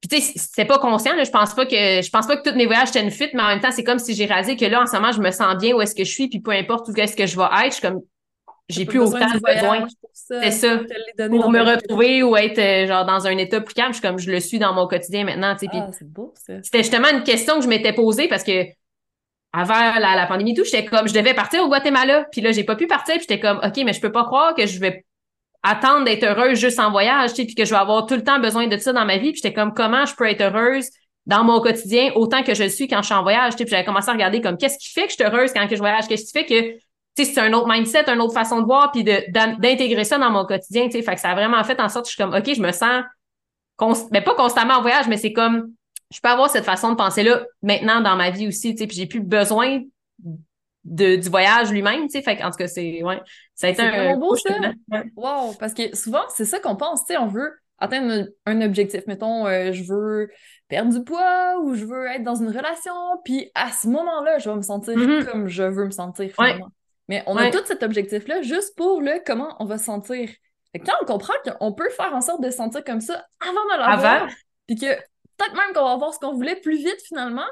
[0.01, 1.13] Puis tu sais, c'était pas conscient.
[1.17, 3.41] je pense pas que je pense pas que tous mes voyages étaient une fuite, mais
[3.41, 5.31] en même temps, c'est comme si j'ai rasé que là, en ce moment, je me
[5.31, 7.65] sens bien où est-ce que je suis, puis peu importe où est-ce que je vais
[7.65, 8.01] être, je suis comme
[8.69, 9.87] j'ai plus autant de besoin.
[10.13, 10.79] C'est ça.
[11.29, 14.31] Pour me retrouver ou être euh, genre dans un état plus calme, je comme je
[14.31, 15.55] le suis dans mon quotidien maintenant.
[15.55, 16.53] Ah, c'est beau ça.
[16.63, 18.65] C'était justement une question que je m'étais posée parce que
[19.53, 22.25] avant la, la pandémie tout, j'étais comme je devais partir au Guatemala.
[22.31, 24.55] Puis là, j'ai pas pu partir, puis j'étais comme OK, mais je peux pas croire
[24.55, 25.05] que je vais
[25.63, 28.67] attendre d'être heureuse juste en voyage, puis que je vais avoir tout le temps besoin
[28.67, 29.31] de ça dans ma vie.
[29.31, 30.89] Puis j'étais comme comment je peux être heureuse
[31.25, 33.55] dans mon quotidien autant que je le suis quand je suis en voyage.
[33.55, 35.75] Puis j'avais commencé à regarder comme qu'est-ce qui fait que je suis heureuse quand que
[35.75, 36.84] je voyage, qu'est-ce qui fait que
[37.23, 40.85] c'est un autre mindset, une autre façon de voir, puis d'intégrer ça dans mon quotidien,
[40.85, 41.01] tu sais.
[41.01, 42.71] Fait que ça a vraiment fait en sorte que je suis comme, OK, je me
[42.71, 43.03] sens,
[44.11, 45.71] mais ben, pas constamment en voyage, mais c'est comme,
[46.11, 48.97] je peux avoir cette façon de penser-là maintenant dans ma vie aussi, tu sais, puis
[48.97, 49.81] j'ai plus besoin
[50.83, 52.21] de, du voyage lui-même, tu sais.
[52.21, 53.21] Fait en tout cas, c'est, ouais,
[53.53, 54.53] ça a été un beau, ça.
[55.15, 59.01] Wow, parce que souvent, c'est ça qu'on pense, tu sais, on veut atteindre un, objectif.
[59.07, 60.29] Mettons, euh, je veux
[60.67, 62.93] perdre du poids ou je veux être dans une relation,
[63.23, 65.25] puis à ce moment-là, je vais me sentir mm-hmm.
[65.25, 66.71] comme je veux me sentir finalement.
[67.07, 70.29] Mais on a tout cet objectif-là juste pour le comment on va se sentir.
[70.73, 73.79] Quand on comprend qu'on peut faire en sorte de se sentir comme ça avant de
[73.79, 74.27] l'avoir,
[74.67, 77.45] puis que peut-être même qu'on va avoir ce qu'on voulait plus vite finalement,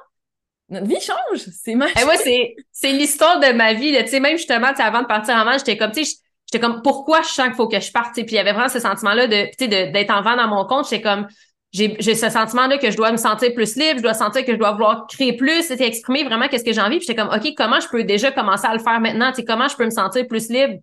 [0.70, 1.40] notre vie change.
[1.52, 1.98] C'est magique.
[1.98, 3.96] Et c'est, c'est l'histoire de ma vie.
[4.00, 6.18] Tu sais, même justement, avant de partir en vente, j'étais comme, tu sais,
[6.52, 8.14] j'étais comme, pourquoi je sens qu'il faut que je parte?
[8.14, 10.90] Puis il y avait vraiment ce sentiment-là de, d'être en vente dans mon compte.
[10.90, 11.28] J'étais comme,
[11.74, 14.58] j'ai ce sentiment-là que je dois me sentir plus libre, je dois sentir que je
[14.58, 17.00] dois vouloir créer plus, c'était exprimer vraiment qu'est-ce que j'ai envie.
[17.00, 19.32] J'étais comme, OK, comment je peux déjà commencer à le faire maintenant?
[19.32, 20.76] Tu sais, comment je peux me sentir plus libre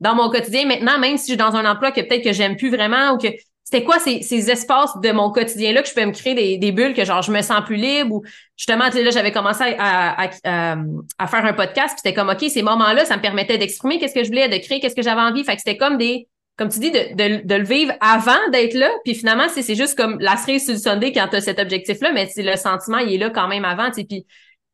[0.00, 2.56] dans mon quotidien maintenant, même si je suis dans un emploi que peut-être que j'aime
[2.56, 3.28] plus vraiment ou que
[3.64, 6.94] c'était quoi ces, ces espaces de mon quotidien-là que je peux me créer des, bulles
[6.94, 8.22] que genre je me sens plus libre ou
[8.56, 10.76] justement, là, j'avais commencé à, à,
[11.18, 14.14] à, faire un podcast, puis c'était comme, OK, ces moments-là, ça me permettait d'exprimer qu'est-ce
[14.14, 15.44] que je voulais, de créer qu'est-ce que j'avais envie.
[15.44, 16.26] Fait que c'était comme des
[16.58, 18.90] comme tu dis, de, de, de le vivre avant d'être là.
[19.04, 22.10] Puis finalement, c'est juste comme la cerise sur le Sunday quand tu as cet objectif-là,
[22.12, 23.90] mais le sentiment, il est là quand même avant.
[23.92, 24.26] Puis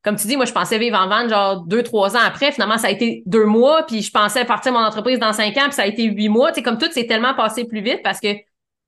[0.02, 2.52] comme tu dis, moi, je pensais vivre en vente genre deux, trois ans après.
[2.52, 5.64] Finalement, ça a été deux mois, puis je pensais partir mon entreprise dans cinq ans,
[5.64, 6.52] puis ça a été huit mois.
[6.52, 8.28] Tu sais, comme tout, c'est tellement passé plus vite parce que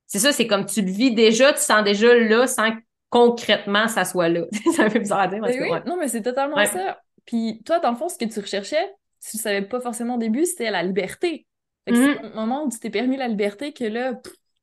[0.07, 2.71] c'est ça, c'est comme tu le vis déjà, tu sens déjà là sans
[3.11, 4.43] concrètement ça soit là.
[4.75, 5.41] c'est un peu bizarre à dire.
[5.41, 6.99] Parce oui, non, mais c'est totalement ça.
[7.27, 8.91] Puis toi, dans le fond, ce que tu recherchais,
[9.29, 11.47] tu ne savais pas forcément au début, c'était la liberté.
[11.87, 12.33] C'est mm-hmm.
[12.33, 14.15] au moment où tu t'es permis la liberté que là,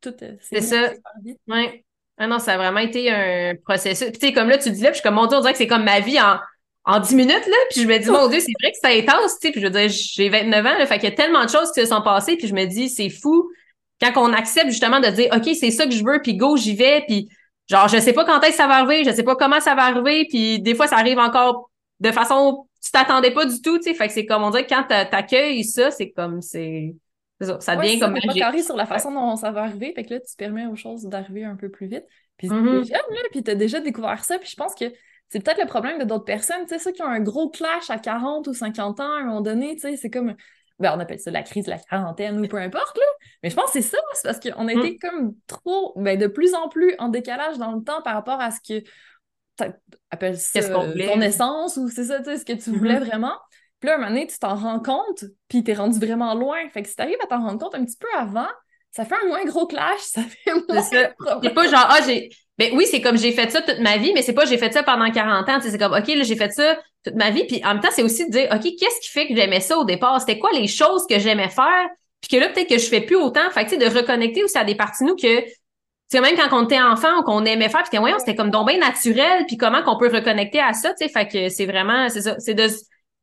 [0.02, 0.92] tout euh, c'est ça.
[1.48, 1.86] Ouais.
[2.18, 4.10] Ah non, ça a vraiment été un processus.
[4.10, 5.42] Puis tu sais, comme là, tu dis là, puis je suis comme, mon Dieu, on
[5.42, 6.38] dirait que c'est comme ma vie en,
[6.86, 7.56] en 10 minutes, là.
[7.72, 9.52] Puis je me dis, mon Dieu, c'est vrai que c'est intense, tu sais.
[9.52, 10.86] Puis je veux dire, j'ai 29 ans, là.
[10.86, 12.90] Fait qu'il y a tellement de choses qui se sont passées, puis je me dis,
[12.90, 13.50] c'est fou
[14.02, 16.76] quand on accepte justement de dire, OK, c'est ça que je veux, puis go, j'y
[16.76, 17.30] vais, puis
[17.70, 19.76] genre, je sais pas quand est-ce que ça va arriver, je sais pas comment ça
[19.76, 23.78] va arriver, puis des fois, ça arrive encore de façon tu t'attendais pas du tout,
[23.78, 23.94] tu sais.
[23.94, 26.94] Fait que c'est comme, on dirait que quand t'accueilles ça, c'est comme, c'est
[27.44, 30.20] ça, devient comme pas carré sur la façon dont ça va arriver, fait que là,
[30.20, 32.06] tu permets aux choses d'arriver un peu plus vite.
[32.38, 34.86] Puis mm jeune, là, puis t'as déjà découvert ça, puis je pense que
[35.30, 37.90] c'est peut-être le problème de d'autres personnes, tu sais, ceux qui ont un gros clash
[37.90, 40.36] à 40 ou 50 ans, à un moment donné, tu sais, c'est comme,
[40.80, 43.06] ben, on appelle ça la crise de la quarantaine ou peu importe, là.
[43.42, 44.98] Mais je pense que c'est ça, c'est parce qu'on a été mm.
[45.00, 48.52] comme trop, ben, de plus en plus en décalage dans le temps par rapport à
[48.52, 48.86] ce que
[50.10, 53.06] appelles ça ton essence ou c'est ça, tu sais, ce que tu voulais mm-hmm.
[53.06, 53.38] vraiment.
[53.84, 56.58] Puis là, un moment donné, tu t'en rends compte, puis t'es rendu vraiment loin.
[56.70, 58.48] Fait que si t'arrives à t'en rendre compte un petit peu avant,
[58.92, 62.30] ça fait un moins gros clash, ça fait moins C'est pas genre, ah, j'ai.
[62.58, 64.72] Ben oui, c'est comme j'ai fait ça toute ma vie, mais c'est pas j'ai fait
[64.72, 65.60] ça pendant 40 ans.
[65.62, 67.46] C'est comme, OK, là, j'ai fait ça toute ma vie.
[67.46, 69.78] Puis en même temps, c'est aussi de dire, OK, qu'est-ce qui fait que j'aimais ça
[69.78, 70.18] au départ?
[70.22, 71.90] C'était quoi les choses que j'aimais faire?
[72.22, 73.50] Puis que là, peut-être que je fais plus autant.
[73.52, 75.44] Fait que, tu sais, de reconnecter aussi à des parties nous que
[76.08, 78.70] c'est même quand on était enfant ou qu'on aimait faire, puis voyons, c'était comme donc
[78.70, 82.08] bien naturel, puis comment qu'on peut reconnecter à ça, tu sais, fait que c'est vraiment,
[82.08, 82.68] c'est ça, c'est de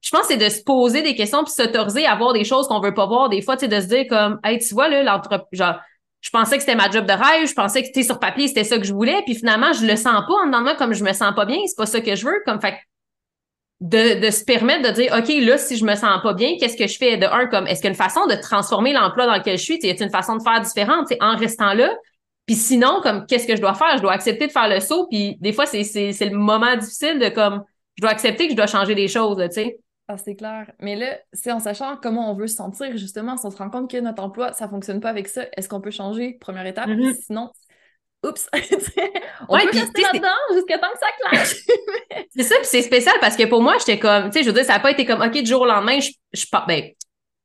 [0.01, 2.67] je pense que c'est de se poser des questions puis s'autoriser à voir des choses
[2.69, 4.89] qu'on veut pas voir des fois, tu sais, de se dire comme, hey, tu vois,
[4.89, 5.77] là, l'entreprise, genre,
[6.21, 8.65] je pensais que c'était ma job de rêve, je pensais que c'était sur papier, c'était
[8.65, 11.13] ça que je voulais, puis finalement, je le sens pas en dedans comme je me
[11.13, 12.77] sens pas bien, c'est pas ça que je veux, comme fait
[13.81, 16.77] de, de se permettre de dire, OK, là, si je me sens pas bien, qu'est-ce
[16.77, 17.17] que je fais?
[17.17, 19.63] De un, comme, est-ce qu'il y a une façon de transformer l'emploi dans lequel je
[19.63, 19.79] suis?
[19.83, 21.91] Y a une façon de faire différente, en restant là?
[22.47, 23.97] Puis sinon, comme, qu'est-ce que je dois faire?
[23.97, 26.77] Je dois accepter de faire le saut, puis des fois, c'est, c'est, c'est le moment
[26.77, 27.65] difficile de, comme,
[27.97, 29.79] je dois accepter que je dois changer des choses, tu sais.
[30.13, 30.73] Ah, c'est clair.
[30.81, 33.71] Mais là, c'est en sachant comment on veut se sentir, justement, si on se rend
[33.71, 36.37] compte que notre emploi, ça fonctionne pas avec ça, est-ce qu'on peut changer?
[36.41, 36.89] Première étape.
[36.89, 37.15] Mm-hmm.
[37.27, 37.51] Sinon,
[38.27, 38.49] oups,
[39.49, 41.55] on peut rester là-dedans jusqu'à temps que ça clash.
[42.37, 44.55] c'est ça, puis c'est spécial parce que pour moi, j'étais comme, tu sais, je veux
[44.55, 46.91] dire, ça n'a pas été comme, OK, du jour au lendemain, je, je ben,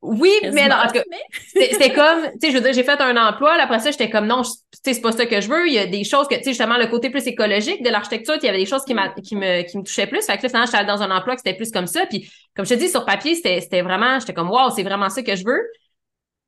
[0.02, 1.04] oui, mais en tout cas,
[1.48, 4.10] c'était comme, tu sais, je veux dire, j'ai fait un emploi, là, après ça, j'étais
[4.10, 4.52] comme, non, tu
[4.84, 5.68] sais, c'est pas ça que je veux.
[5.68, 8.36] Il y a des choses que, tu sais, justement, le côté plus écologique de l'architecture,
[8.42, 10.24] il y avait des choses qui, qui, me, qui me touchaient plus.
[10.24, 12.06] Fait que là, finalement, j'étais dans un emploi qui c'était plus comme ça.
[12.06, 15.24] Puis, comme je te dis, sur papier, c'était vraiment, j'étais comme, wow, c'est vraiment ça
[15.24, 15.62] que je veux.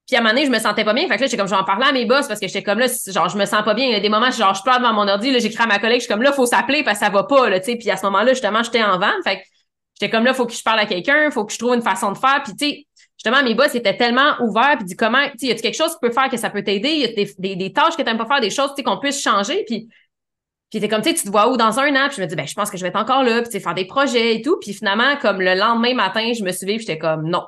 [0.07, 1.05] Puis à un moment donné, je me sentais pas bien.
[1.07, 2.63] Fait que là, j'étais comme, je vais en parler à mes boss parce que j'étais
[2.63, 3.87] comme là, genre, je me sens pas bien.
[3.87, 5.79] Il y a des moments, genre, je pleure devant mon ordi, là, j'écris à ma
[5.79, 7.75] collègue, je suis comme là, faut s'appeler parce que ça va pas, là, tu sais.
[7.75, 9.21] Puis à ce moment-là, justement, j'étais en vente.
[9.25, 9.41] Fait que
[9.99, 12.13] j'étais comme là, faut que je parle à quelqu'un, faut que je trouve une façon
[12.13, 12.41] de faire.
[12.41, 15.51] Puis tu sais, justement, mes boss étaient tellement ouverts, puis dit comment, tu sais, y
[15.51, 16.89] a quelque chose qui peut faire que ça peut t'aider?
[16.89, 17.07] Y a
[17.39, 19.63] des, des, tâches que t'aimes pas faire, des choses, tu sais, qu'on puisse changer.
[19.65, 19.89] Puis
[20.69, 22.07] puis t'es comme, tu sais, tu te vois où dans un an?
[22.07, 23.73] Puis je me dis, ben, je pense que je vais être encore là, puis faire
[23.73, 24.57] des projets et tout.
[24.59, 27.43] Puis finalement, comme le lendemain matin, je me suis levée, j'étais comme, non,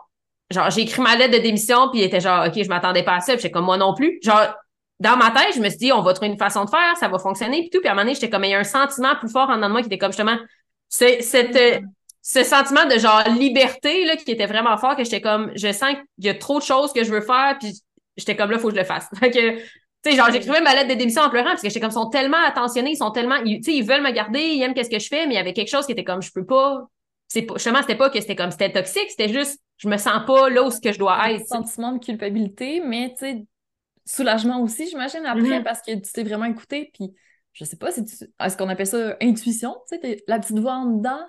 [0.52, 3.16] Genre, j'ai écrit ma lettre de démission, puis il était genre, OK, je m'attendais pas
[3.16, 3.34] à ça.
[3.34, 4.20] Puis j'étais comme, moi non plus.
[4.24, 4.56] Genre,
[5.00, 7.08] dans ma tête, je me suis dit, on va trouver une façon de faire, ça
[7.08, 7.80] va fonctionner, puis tout.
[7.80, 9.58] Puis à un moment donné, j'étais comme, il y a un sentiment plus fort en
[9.58, 10.38] dedans de moi qui était comme, justement,
[10.88, 11.80] c'est, cette, euh,
[12.22, 15.92] ce sentiment de genre liberté, là, qui était vraiment fort, que j'étais comme, je sens
[15.92, 17.74] qu'il y a trop de choses que je veux faire, puis
[18.18, 19.08] j'étais comme, là, faut que je le fasse.
[19.20, 21.80] Fait que, tu sais, genre, j'écrivais ma lettre de démission en pleurant, parce que j'étais
[21.80, 24.62] comme, ils sont tellement attentionnés, ils sont tellement, tu sais, ils veulent me garder, ils
[24.62, 26.32] aiment qu'est-ce que je fais, mais il y avait quelque chose qui était comme, je
[26.32, 26.88] peux pas,
[27.28, 30.26] c'est pas, justement, c'était pas que c'était comme, c'était toxique, c'était juste, je me sens
[30.26, 31.46] pas là où ce que je dois être.
[31.48, 33.46] Sentiment de culpabilité, mais tu sais,
[34.06, 35.64] soulagement aussi, j'imagine, après, mm-hmm.
[35.64, 37.14] parce que tu t'es vraiment écouté, puis
[37.54, 40.86] je sais pas, si est-ce qu'on appelle ça intuition, tu sais, la petite voix en
[40.86, 41.22] dedans?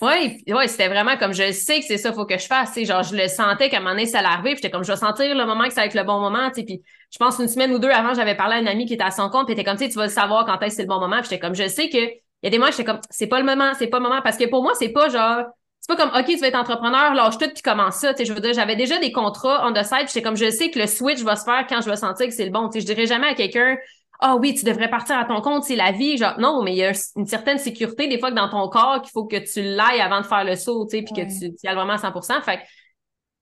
[0.00, 2.76] Oui, ouais, c'était vraiment comme je sais que c'est ça, faut que je fasse.
[2.76, 5.34] Genre, je le sentais qu'à un moment donné, ça puis j'étais comme je vais sentir
[5.34, 6.50] le moment que ça va être le bon moment.
[6.50, 9.04] Puis je pense une semaine ou deux avant, j'avais parlé à une amie qui était
[9.04, 11.00] à son compte, puis était comme tu vas savoir quand est-ce que c'est le bon
[11.00, 11.22] moment.
[11.22, 13.44] J'étais comme je sais que il y a des mois, j'étais comme c'est pas le
[13.44, 14.22] moment, c'est pas le moment.
[14.22, 15.44] Parce que pour moi, c'est pas genre
[15.80, 18.12] c'est pas comme OK, tu vas être entrepreneur, lâche tout puis commence ça.
[18.18, 20.78] je veux dire, j'avais déjà des contrats on the side, j'étais comme je sais que
[20.78, 22.70] le switch va se faire quand je vais sentir que c'est le bon.
[22.70, 23.76] sais je dirais jamais à quelqu'un
[24.24, 26.16] Ah oui, tu devrais partir à ton compte, c'est la vie.
[26.16, 29.02] Genre, non, mais il y a une certaine sécurité, des fois, que dans ton corps,
[29.02, 31.46] qu'il faut que tu l'ailles avant de faire le saut, tu sais, puis que tu,
[31.46, 32.60] y ailles vraiment à 100% Fait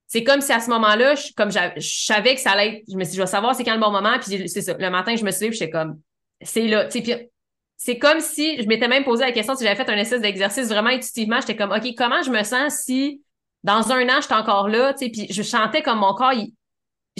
[0.06, 2.96] c'est comme si à ce moment-là, je, comme je savais que ça allait être, je
[2.96, 4.74] me suis dit, je vais savoir c'est quand le bon moment, puis c'est ça.
[4.76, 6.00] Le matin, je me suis dit, j'étais comme,
[6.40, 7.30] c'est là, tu sais,
[7.76, 10.68] c'est comme si je m'étais même posé la question si j'avais fait un essai d'exercice
[10.68, 11.40] vraiment intuitivement.
[11.40, 13.22] J'étais comme, OK, comment je me sens si
[13.62, 16.54] dans un an, j'étais encore là, tu sais, puis je chantais comme mon corps, il,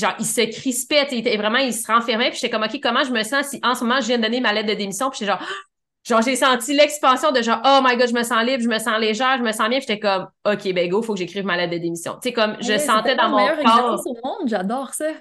[0.01, 3.05] genre, il se crispait, il était vraiment, il se renfermait, puis j'étais comme, OK, comment
[3.05, 5.11] je me sens si en ce moment, je viens de donner ma lettre de démission,
[5.11, 5.43] puis j'étais genre,
[6.09, 8.79] genre, j'ai senti l'expansion de genre, oh my god, je me sens libre, je me
[8.79, 11.45] sens légère, je me sens bien, puis j'étais comme, OK, ben go, faut que j'écrive
[11.45, 12.15] ma lettre de démission.
[12.15, 14.03] Tu sais, comme, je sentais dans mon corps.
[14.07, 15.13] au monde, j'adore ça.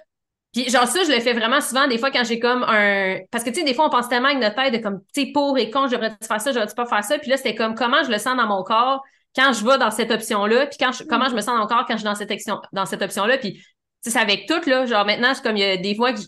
[0.54, 3.44] Puis genre ça, je le fais vraiment souvent des fois quand j'ai comme un parce
[3.44, 5.32] que tu sais des fois on pense tellement avec notre tête de comme tu sais
[5.32, 7.20] pour et contre, j'aurais dû faire ça, j'aurais dû pas faire ça?
[7.20, 9.04] Puis là c'était comme comment je le sens dans mon corps
[9.36, 11.68] quand je vais dans cette option là, puis quand comment je me sens dans mon
[11.68, 13.38] corps quand je suis dans cette option dans cette option là.
[13.38, 13.64] Puis
[14.02, 16.28] c'est avec tout là, genre maintenant c'est comme il y a des fois que tu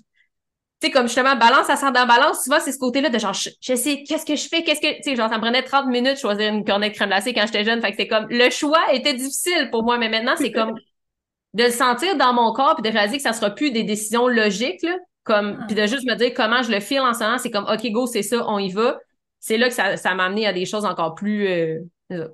[0.81, 3.33] sais comme justement balance ça sent dans balance, souvent c'est ce côté là de genre
[3.33, 5.87] je, sais qu'est-ce que je fais, qu'est-ce que tu sais genre ça me prenait 30
[5.87, 8.49] minutes de choisir une cornette crème glacée quand j'étais jeune, fait que c'est comme le
[8.49, 10.73] choix était difficile pour moi mais maintenant c'est comme
[11.53, 14.27] de le sentir dans mon corps puis de réaliser que ça sera plus des décisions
[14.27, 15.65] logiques là, comme ah.
[15.67, 17.91] puis de juste me dire comment je le file en ce moment, c'est comme OK
[17.91, 18.97] go, c'est ça, on y va.
[19.39, 21.79] C'est là que ça ça m'a amené à des choses encore plus euh,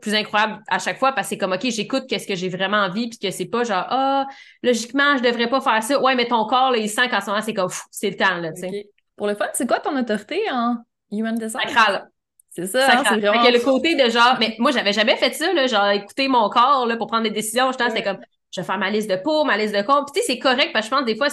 [0.02, 2.78] plus incroyables à chaque fois parce que c'est comme OK, j'écoute qu'est-ce que j'ai vraiment
[2.78, 4.28] envie puis que c'est pas genre ah,
[4.64, 6.02] logiquement, je devrais pas faire ça.
[6.02, 8.38] Ouais, mais ton corps là, il sent qu'en ce moment c'est comme c'est le temps
[8.38, 8.90] là, tu sais.
[9.16, 10.78] Pour le fun, c'est quoi ton autorité en
[11.12, 11.68] human design?
[11.68, 12.08] Sacral.
[12.50, 13.44] C'est ça, hein, c'est vraiment...
[13.44, 16.86] le côté de genre mais moi j'avais jamais fait ça là, genre écouter mon corps
[16.86, 18.20] là pour prendre des décisions, je c'était comme
[18.52, 20.08] je vais faire ma liste de pour, ma liste de compte.
[20.14, 21.28] tu sais, c'est correct parce que je pense des fois,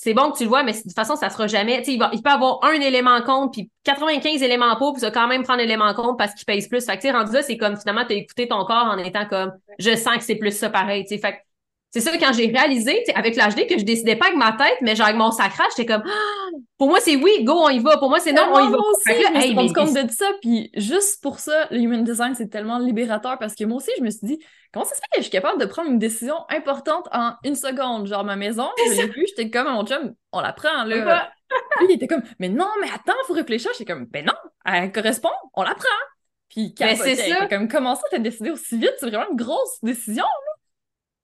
[0.00, 1.82] c'est bon que tu le vois, mais de toute façon, ça sera jamais.
[1.88, 5.10] Il, va, il peut avoir un élément en compte, puis 95 éléments pour, puis ça
[5.10, 6.86] quand même prendre l'élément en compte parce qu'il pèse plus.
[6.86, 9.52] Fait que, rendu là, c'est comme finalement, tu as écouté ton corps en étant comme,
[9.80, 11.18] je sens que c'est plus ça pareil, tu sais.
[11.18, 11.40] Fait
[11.90, 14.94] c'est ça, quand j'ai réalisé, avec l'HD, que je décidais pas avec ma tête, mais
[14.94, 16.56] genre avec mon sacrage, j'étais comme, ah!
[16.76, 17.96] pour moi, c'est oui, go, on y va.
[17.96, 18.76] Pour moi, c'est non, on y va.
[18.76, 20.26] Moi aussi, je me suis rendu compte de ça.
[20.42, 24.04] Puis juste pour ça, le human design, c'est tellement libérateur parce que moi aussi, je
[24.04, 24.38] me suis dit,
[24.72, 27.56] comment ça se fait que je suis capable de prendre une décision importante en une
[27.56, 28.06] seconde?
[28.06, 31.30] Genre, ma maison, je l'ai vu, j'étais comme, mon chum, on la prend, là.
[31.78, 33.70] Puis il était comme, mais non, mais attends, faut réfléchir.
[33.78, 34.34] J'étais comme, ben non,
[34.66, 35.88] elle correspond, on la prend.
[36.50, 37.46] Puis, mais c'est ça.
[37.46, 38.94] Comme, comment ça, t'as décidé aussi vite?
[38.98, 40.47] C'est vraiment une grosse décision, là.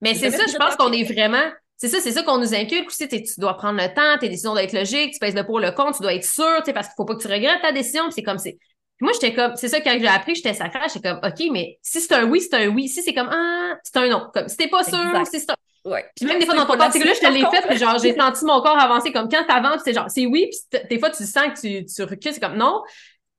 [0.05, 2.89] Mais c'est ça, je pense qu'on est vraiment, c'est ça, c'est ça qu'on nous inculque
[2.89, 3.09] aussi.
[3.09, 5.73] Tu dois prendre le temps, tes décisions doivent être logiques, tu pèses le pour le
[5.73, 8.11] compte, tu dois être sûr, parce qu'il faut pas que tu regrettes ta décision.
[8.11, 8.59] c'est comme c'est.
[9.01, 12.03] moi, j'étais comme, c'est ça, quand j'ai appris, j'étais sacrée, j'étais comme, OK, mais si
[12.03, 12.87] c'est un oui, c'est un oui.
[12.89, 14.29] Si c'est comme, ah, c'est un non.
[14.35, 15.55] Comme, si t'es pas sûr, si c'est un.
[15.91, 16.05] Ouais.
[16.15, 18.45] Puis même des fois dans ton là, je te l'ai fait, puis genre, j'ai senti
[18.45, 21.49] mon corps avancer comme quand t'avances, c'est genre, c'est oui, puis des fois, tu sens
[21.55, 22.83] que tu, tu recules, c'est comme non.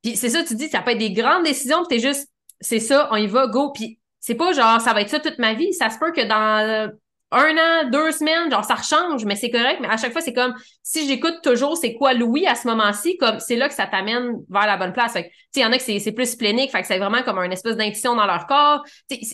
[0.03, 2.27] Puis c'est ça, tu dis, ça peut être des grandes décisions, puis t'es juste,
[2.59, 3.71] c'est ça, on y va, go.
[3.71, 5.71] Puis c'est pas genre, ça va être ça toute ma vie.
[5.71, 6.91] Ça se peut que dans
[7.31, 9.77] un an, deux semaines, genre, ça change, mais c'est correct.
[9.81, 13.17] Mais à chaque fois, c'est comme, si j'écoute toujours c'est quoi Louis à ce moment-ci,
[13.17, 15.13] comme, c'est là que ça t'amène vers la bonne place.
[15.13, 17.21] Fait tu sais, il y en a que c'est plus splénique, fait que c'est vraiment
[17.21, 18.83] comme une espèce d'intuition dans leur corps.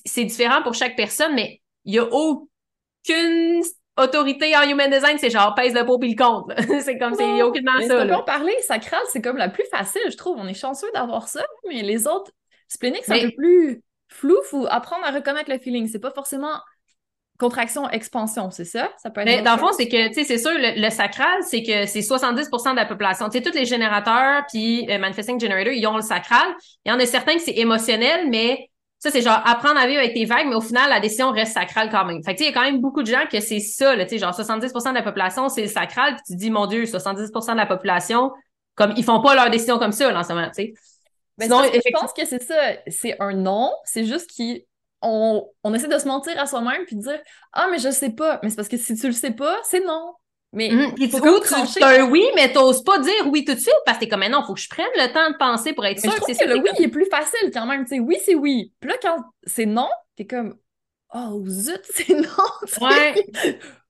[0.06, 3.62] C'est différent pour chaque personne, mais il y a aucune
[3.96, 6.52] autorité en human design, c'est genre pèse le pot puis le compte.
[6.84, 8.04] c'est comme, c'est mais aucunement ça.
[8.04, 10.38] On peut en parler, sacral, c'est comme la plus facile, je trouve.
[10.38, 12.32] On est chanceux d'avoir ça, mais les autres,
[12.68, 14.38] splénique, c'est un peu plus flou.
[14.50, 15.88] Faut apprendre à reconnaître le feeling.
[15.88, 16.60] C'est pas forcément
[17.42, 18.92] contraction, expansion, c'est ça?
[19.02, 19.26] Ça peut être.
[19.26, 22.02] Mais dans le fond, c'est que, tu sais, c'est sûr, le, sacral, c'est que c'est
[22.02, 23.30] 70% de la population.
[23.30, 26.46] Tu sais, tous les générateurs puis euh, manifesting generator, ils ont le sacral.
[26.86, 28.70] Il y en a certains que c'est émotionnel, mais
[29.00, 31.54] ça, c'est genre apprendre à vivre avec tes vagues, mais au final, la décision reste
[31.54, 32.24] sacrale quand même.
[32.24, 34.18] Fait que, il y a quand même beaucoup de gens que c'est ça, tu sais,
[34.20, 37.58] genre 70% de la population, c'est le sacral, puis tu dis, mon Dieu, 70% de
[37.58, 38.32] la population,
[38.76, 40.74] comme, ils font pas leur décision comme ça, là, en ce moment, tu sais.
[41.50, 42.56] Mais je pense que c'est ça,
[42.88, 44.30] c'est un non, c'est juste
[45.02, 47.20] qu'on on essaie de se mentir à soi-même puis de dire
[47.54, 48.40] Ah, mais je sais pas.
[48.44, 50.14] Mais c'est parce que si tu le sais pas, c'est non.
[50.54, 51.10] Mais mm -hmm.
[51.12, 54.04] faut tu, tu un oui, mais t'oses pas dire oui tout de suite parce que
[54.04, 56.14] t'es comme, mais non, faut que je prenne le temps de penser pour être sûr
[56.14, 56.46] que c'est ça.
[56.46, 57.84] Le oui, il est plus facile quand même.
[57.86, 58.74] Tu sais, oui, c'est oui.
[58.80, 60.58] Puis là, quand c'est non, t'es comme,
[61.14, 62.50] oh zut, c'est non.
[62.82, 63.16] Ouais.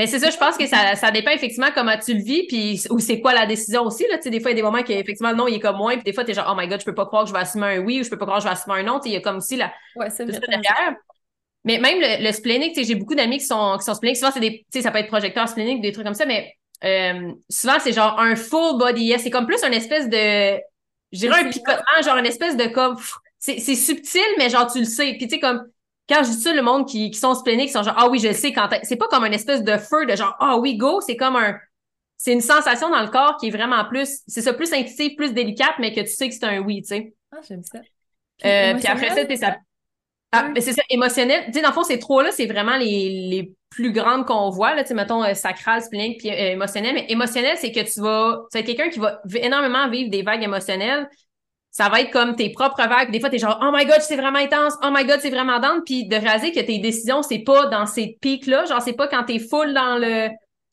[0.00, 2.80] Mais c'est ça, je pense que ça, ça dépend effectivement comment tu le vis, puis
[2.88, 4.06] ou c'est quoi la décision aussi.
[4.08, 4.16] Là.
[4.16, 5.60] Tu sais, des fois, il y a des moments qui effectivement le non, il est
[5.60, 7.24] comme moins, puis des fois, tu es genre, oh my god, je peux pas croire
[7.24, 8.76] que je vais assumer un oui ou je peux pas croire que je vais assumer
[8.76, 8.98] un non.
[8.98, 9.70] Tu sais, il y a comme aussi la.
[9.96, 10.40] Ouais, c'est vrai.
[11.64, 14.16] Mais même le, le splénique, j'ai beaucoup d'amis qui sont, qui sont spléniques.
[14.16, 17.76] Souvent, c'est des, ça peut être projecteur splénique, des trucs comme ça, mais euh, souvent,
[17.78, 19.22] c'est genre un full body yes.
[19.24, 20.58] C'est comme plus une espèce de,
[21.12, 22.96] je dirais un picotement, genre une espèce de comme,
[23.38, 25.14] c'est subtil, mais genre tu le sais.
[25.18, 25.66] Puis tu sais, comme,
[26.10, 28.18] quand je dis ça, le monde qui, qui sont spléniques, qui sont genre, ah oui,
[28.18, 30.76] je le sais quand c'est pas comme une espèce de feu de genre, ah oui,
[30.76, 31.56] go, c'est comme un,
[32.16, 35.32] c'est une sensation dans le corps qui est vraiment plus, c'est ça, plus intuitif, plus
[35.32, 37.14] délicate, mais que tu sais que c'est un oui, tu sais.
[37.32, 37.78] Ah, j'aime ça.
[38.44, 39.56] Euh, puis après ça, ça,
[40.32, 41.46] ah, mais c'est ça, émotionnel.
[41.46, 44.74] Tu sais, dans le fond, ces trois-là, c'est vraiment les, les plus grandes qu'on voit,
[44.74, 46.94] là, tu sais, mettons, euh, sacral, splénique, puis euh, émotionnel.
[46.94, 50.42] Mais émotionnel, c'est que tu vas, tu être quelqu'un qui va énormément vivre des vagues
[50.42, 51.08] émotionnelles.
[51.70, 53.10] Ça va être comme tes propres vagues.
[53.10, 54.74] Des fois, t'es genre, oh my god, c'est vraiment intense.
[54.82, 55.82] Oh my god, c'est vraiment dense.
[55.86, 58.64] Puis de réaliser que tes décisions, c'est pas dans ces pics-là.
[58.64, 60.28] Genre, c'est pas quand t'es full dans le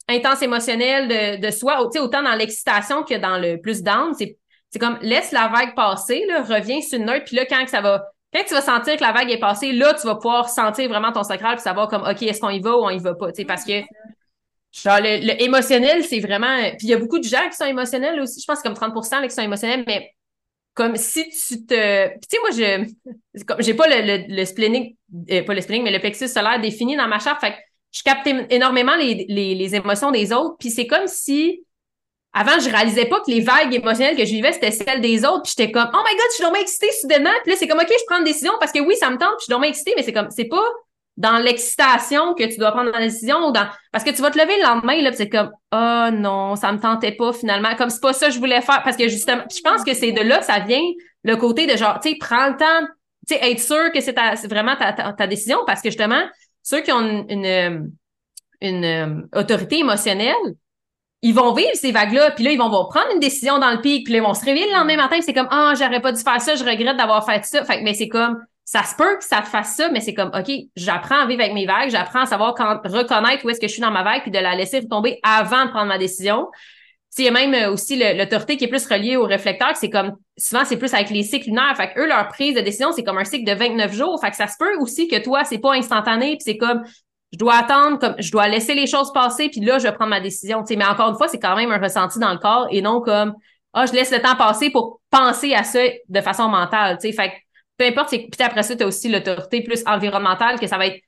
[0.09, 1.77] intense émotionnel de, de soi.
[1.85, 4.13] Tu sais, autant dans l'excitation que dans le plus down.
[4.17, 4.37] C'est,
[4.69, 7.23] c'est comme, laisse la vague passer, là, reviens sur une note.
[7.25, 9.93] Puis là, quand ça va quand tu vas sentir que la vague est passée, là,
[9.93, 12.77] tu vas pouvoir sentir vraiment ton sacral puis savoir comme, OK, est-ce qu'on y va
[12.77, 13.81] ou on y va pas, tu sais, parce que
[14.71, 18.19] genre, le, émotionnel, c'est vraiment, puis il y a beaucoup de gens qui sont émotionnels
[18.19, 20.11] aussi, je pense comme 30 là, qui sont émotionnels, mais
[20.77, 24.95] comme si tu te, tu sais, moi, je, j'ai pas le, le, le splénique,
[25.31, 27.57] euh, pas le splénique, mais le plexus solaire défini dans ma charte, fait que
[27.91, 31.63] je capte énormément les, les, les émotions des autres, puis c'est comme si
[32.33, 35.41] avant, je réalisais pas que les vagues émotionnelles que je vivais, c'était celles des autres.
[35.43, 37.31] Puis j'étais comme, oh my god, je suis vraiment excitée soudainement.
[37.41, 39.29] Puis là, c'est comme, OK, je prends une décision parce que oui, ça me tente,
[39.29, 40.61] puis je suis vraiment excitée, mais c'est comme, c'est pas
[41.17, 44.37] dans l'excitation que tu dois prendre la décision ou dans, parce que tu vas te
[44.37, 47.75] lever le lendemain, là, c'est comme, oh non, ça me tentait pas finalement.
[47.75, 48.83] Comme c'est pas ça que je voulais faire.
[48.83, 50.83] Parce que justement, je pense que c'est de là que ça vient
[51.23, 52.87] le côté de genre, tu sais, prends le temps,
[53.27, 54.15] tu sais, être sûr que c'est
[54.47, 56.21] vraiment ta, ta, décision parce que justement,
[56.61, 57.91] ceux qui ont une, une,
[58.61, 60.35] une euh, autorité émotionnelle,
[61.23, 63.81] ils vont vivre ces vagues-là, puis là, ils vont, vont, prendre une décision dans le
[63.81, 66.11] pic, puis là, ils vont se réveiller le lendemain matin, c'est comme Ah, j'aurais pas
[66.11, 67.65] dû faire ça, je regrette d'avoir fait ça.
[67.65, 70.29] Fait mais c'est comme ça se peut que ça te fasse ça, mais c'est comme
[70.37, 73.67] OK, j'apprends à vivre avec mes vagues, j'apprends à savoir quand reconnaître où est-ce que
[73.67, 76.49] je suis dans ma vague, puis de la laisser retomber avant de prendre ma décision.
[77.17, 80.17] Il y a même euh, aussi l'autorité qui est plus reliée au réflecteur, c'est comme
[80.37, 81.73] souvent c'est plus avec les cycles lunaires.
[81.77, 84.19] Fait que eux, leur prise de décision, c'est comme un cycle de 29 jours.
[84.19, 86.83] Fait que ça se peut aussi que toi, c'est pas instantané, puis c'est comme
[87.31, 90.09] je dois attendre, comme je dois laisser les choses passer, puis là, je vais prendre
[90.09, 90.65] ma décision.
[90.69, 93.33] Mais encore une fois, c'est quand même un ressenti dans le corps et non comme
[93.71, 96.97] Ah, je laisse le temps passer pour penser à ça de façon mentale.
[96.99, 97.13] Sais.
[97.13, 97.35] Fait que
[97.77, 101.01] peu importe, puis après ça, tu as aussi l'autorité plus environnementale, que ça va être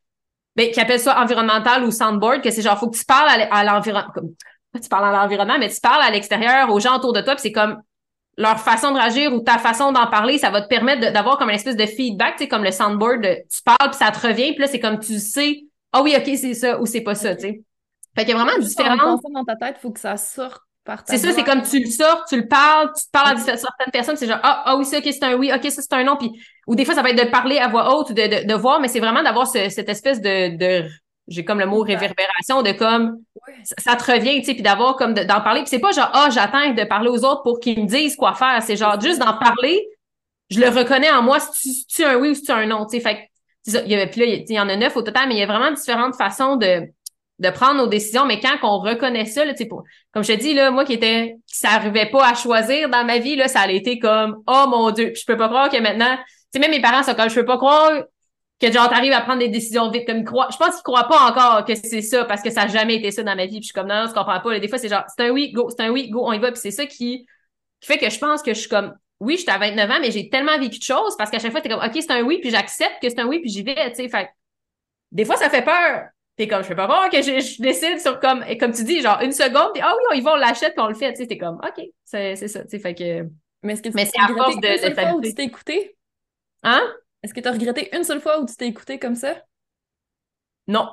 [0.56, 3.64] ben, qui appelle ça environnemental ou soundboard, que c'est genre faut que tu parles à
[3.64, 4.12] l'environnement.
[4.82, 7.42] Tu parles à l'environnement, mais tu parles à l'extérieur, aux gens autour de toi, puis
[7.42, 7.82] c'est comme
[8.38, 11.50] leur façon de réagir ou ta façon d'en parler, ça va te permettre d'avoir comme
[11.50, 14.52] une espèce de feedback, tu sais, comme le soundboard, tu parles, puis ça te revient,
[14.54, 17.36] puis là, c'est comme tu sais ah oui, OK, c'est ça ou c'est pas ça,
[17.36, 17.62] tu sais.
[18.16, 19.22] Fait qu'il y a vraiment différentes.
[19.32, 20.62] dans ta tête, il faut que ça sorte
[21.08, 23.92] C'est ça, c'est comme tu le sors, tu le parles, tu te parles à certaines
[23.92, 26.04] personnes, c'est genre, ah, ah oui, ça, OK, c'est un oui, OK, ça, c'est un
[26.04, 26.18] non.
[26.18, 26.32] Puis,
[26.70, 28.80] ou des fois, ça va être de parler à voix haute ou de, de, voir,
[28.80, 30.88] mais c'est vraiment d'avoir cette espèce de, de
[31.28, 33.18] j'ai comme le mot réverbération de comme
[33.80, 35.62] ça, te revient, tu sais, puis d'avoir comme d'en parler.
[35.62, 38.36] Puis c'est pas genre ah j'attends de parler aux autres pour qu'ils me disent quoi
[38.36, 38.62] faire.
[38.62, 39.84] C'est genre juste d'en parler.
[40.52, 42.86] Je le reconnais en moi si tu, un oui ou si tu un non.
[42.86, 43.30] Tu sais, fait
[43.66, 45.44] il y avait puis là il y en a neuf au total, mais il y
[45.44, 46.84] a vraiment différentes façons de
[47.40, 48.26] de prendre nos décisions.
[48.28, 50.86] Mais quand on reconnaît ça, là, tu sais, pour, comme je te dis là, moi
[50.86, 54.44] qui était qui s'arrivait pas à choisir dans ma vie là, ça a été comme
[54.46, 55.14] oh mon dieu.
[55.14, 57.36] Puis je peux pas croire que maintenant, tu sais même mes parents sont comme je
[57.36, 58.04] peux pas croire
[58.60, 60.50] que genre t'arrives à prendre des décisions vite comme croient.
[60.52, 63.12] Je pense qu'ils croient pas encore que c'est ça parce que ça a jamais été
[63.12, 64.78] ça dans ma vie puis je suis comme non, non je comprends pas des fois
[64.78, 66.72] c'est genre c'est un oui go c'est un oui go on y va puis c'est
[66.72, 67.26] ça qui,
[67.80, 70.00] qui fait que je pense que je suis comme oui je suis à 29 ans
[70.02, 72.22] mais j'ai tellement vécu de choses parce qu'à chaque fois t'es comme ok c'est un
[72.24, 74.10] oui puis j'accepte que c'est un oui puis j'y vais tu sais.
[74.10, 74.30] Fait
[75.12, 76.08] des fois ça fait peur.
[76.36, 79.02] T'es comme je fais pas voir que je, décide sur comme et comme tu dis
[79.02, 81.12] genre une seconde puis ah oui on y va on l'achète puis on le fait
[81.14, 81.28] tu sais.
[81.28, 82.80] T'es comme ok c'est c'est ça tu sais.
[82.80, 83.24] Fait que
[83.64, 85.96] mais est-ce que mais c'est à force de, de tu t'es écouté?
[86.64, 86.82] Hein?
[87.24, 89.36] Est-ce que tu as regretté une seule fois où tu t'es écouté comme ça?
[90.68, 90.90] Non.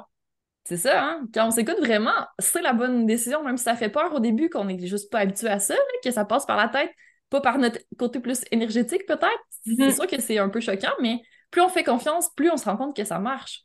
[0.65, 1.29] C'est ça, hein?
[1.33, 4.51] Quand on s'écoute vraiment, c'est la bonne décision, même si ça fait peur au début,
[4.51, 6.91] qu'on n'est juste pas habitué à ça, que ça passe par la tête,
[7.31, 9.45] pas par notre côté plus énergétique peut-être.
[9.65, 9.95] C'est mm-hmm.
[9.95, 12.77] sûr que c'est un peu choquant, mais plus on fait confiance, plus on se rend
[12.77, 13.63] compte que ça marche.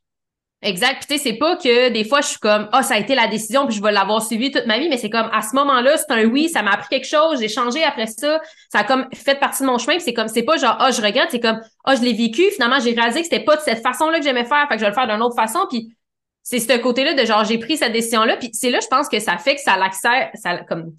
[0.64, 1.02] Exact.
[1.08, 3.28] tu sais, c'est pas que des fois je suis comme ah ça a été la
[3.28, 5.98] décision puis je vais l'avoir suivi toute ma vie, mais c'est comme à ce moment-là
[5.98, 8.40] c'est un oui, ça m'a appris quelque chose, j'ai changé après ça,
[8.72, 9.98] ça a comme fait partie de mon chemin.
[9.98, 12.44] c'est comme c'est pas genre ah je regrette, c'est comme ah je l'ai vécu.
[12.52, 14.86] Finalement j'ai réalisé que c'était pas de cette façon-là que j'aimais faire, fait que je
[14.86, 15.66] vais le faire d'une autre façon.
[15.68, 15.96] Puis
[16.44, 18.38] c'est ce côté-là de genre j'ai pris cette décision-là.
[18.38, 20.94] Puis c'est là je pense que ça fait que ça l'accès, ça comme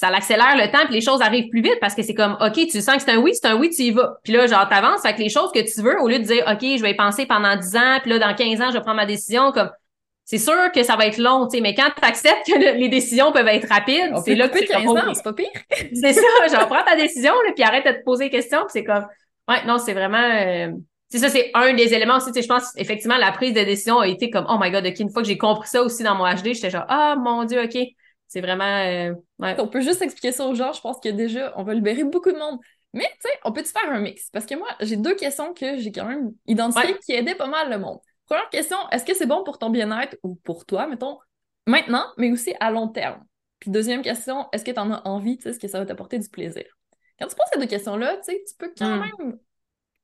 [0.00, 2.54] ça l'accélère le temps, puis les choses arrivent plus vite parce que c'est comme, OK,
[2.54, 4.16] tu sens que c'est un oui, c'est un oui, tu y vas.
[4.24, 6.42] Puis là, genre, t'avances, fait que les choses que tu veux, au lieu de dire,
[6.50, 8.80] OK, je vais y penser pendant 10 ans, puis là, dans 15 ans, je vais
[8.80, 9.70] prendre ma décision, comme,
[10.24, 12.88] c'est sûr que ça va être long, tu sais, mais quand tu acceptes que les
[12.88, 15.48] décisions peuvent être rapides, c'est là que tu 15 ans, c'est pas pire.
[15.70, 18.70] c'est ça, genre, prends ta décision, là, puis arrête de te poser des questions, puis
[18.70, 19.04] c'est comme,
[19.48, 20.70] ouais, non, c'est vraiment, euh,
[21.10, 23.60] c'est ça, c'est un des éléments aussi, tu sais, je pense, effectivement, la prise de
[23.64, 26.02] décision a été comme, oh my god, OK, une fois que j'ai compris ça aussi
[26.04, 27.76] dans mon HD, j'étais genre, ah, mon Dieu, OK,
[28.30, 28.64] c'est vraiment.
[28.64, 29.12] Euh,
[29.58, 30.72] on peut juste expliquer ça aux gens.
[30.72, 32.60] Je pense que déjà, on va libérer beaucoup de monde.
[32.92, 34.30] Mais, tu sais, on peut-tu faire un mix?
[34.30, 37.70] Parce que moi, j'ai deux questions que j'ai quand même identifiées qui aidaient pas mal
[37.70, 37.98] le monde.
[38.26, 41.18] Première question, est-ce que c'est bon pour ton bien-être ou pour toi, mettons,
[41.66, 43.24] maintenant, mais aussi à long terme?
[43.58, 45.36] Puis deuxième question, est-ce que tu en as envie?
[45.36, 46.64] Tu sais, est-ce que ça va t'apporter du plaisir?
[47.18, 49.00] Quand tu poses ces deux questions-là, tu sais, tu peux quand hmm.
[49.00, 49.38] même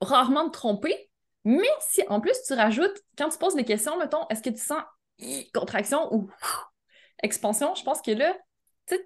[0.01, 1.11] rarement te tromper.
[1.45, 4.59] Mais si en plus tu rajoutes, quand tu poses des questions, mettons, est-ce que tu
[4.59, 4.83] sens
[5.55, 6.29] contraction ou
[7.23, 8.37] expansion, je pense que là,
[8.89, 8.97] tu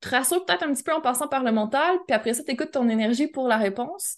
[0.00, 2.52] te rassures peut-être un petit peu en passant par le mental, puis après ça, tu
[2.52, 4.16] écoutes ton énergie pour la réponse.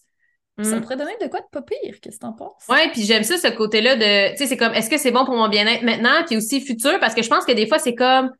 [0.62, 0.80] Ça mm.
[0.80, 2.64] pourrait donner de quoi de pas pire, qu'est-ce que t'en penses?
[2.70, 5.26] Ouais, puis j'aime ça, ce côté-là de, tu sais, c'est comme, est-ce que c'est bon
[5.26, 7.94] pour mon bien-être maintenant, puis aussi futur, parce que je pense que des fois, c'est
[7.94, 8.32] comme,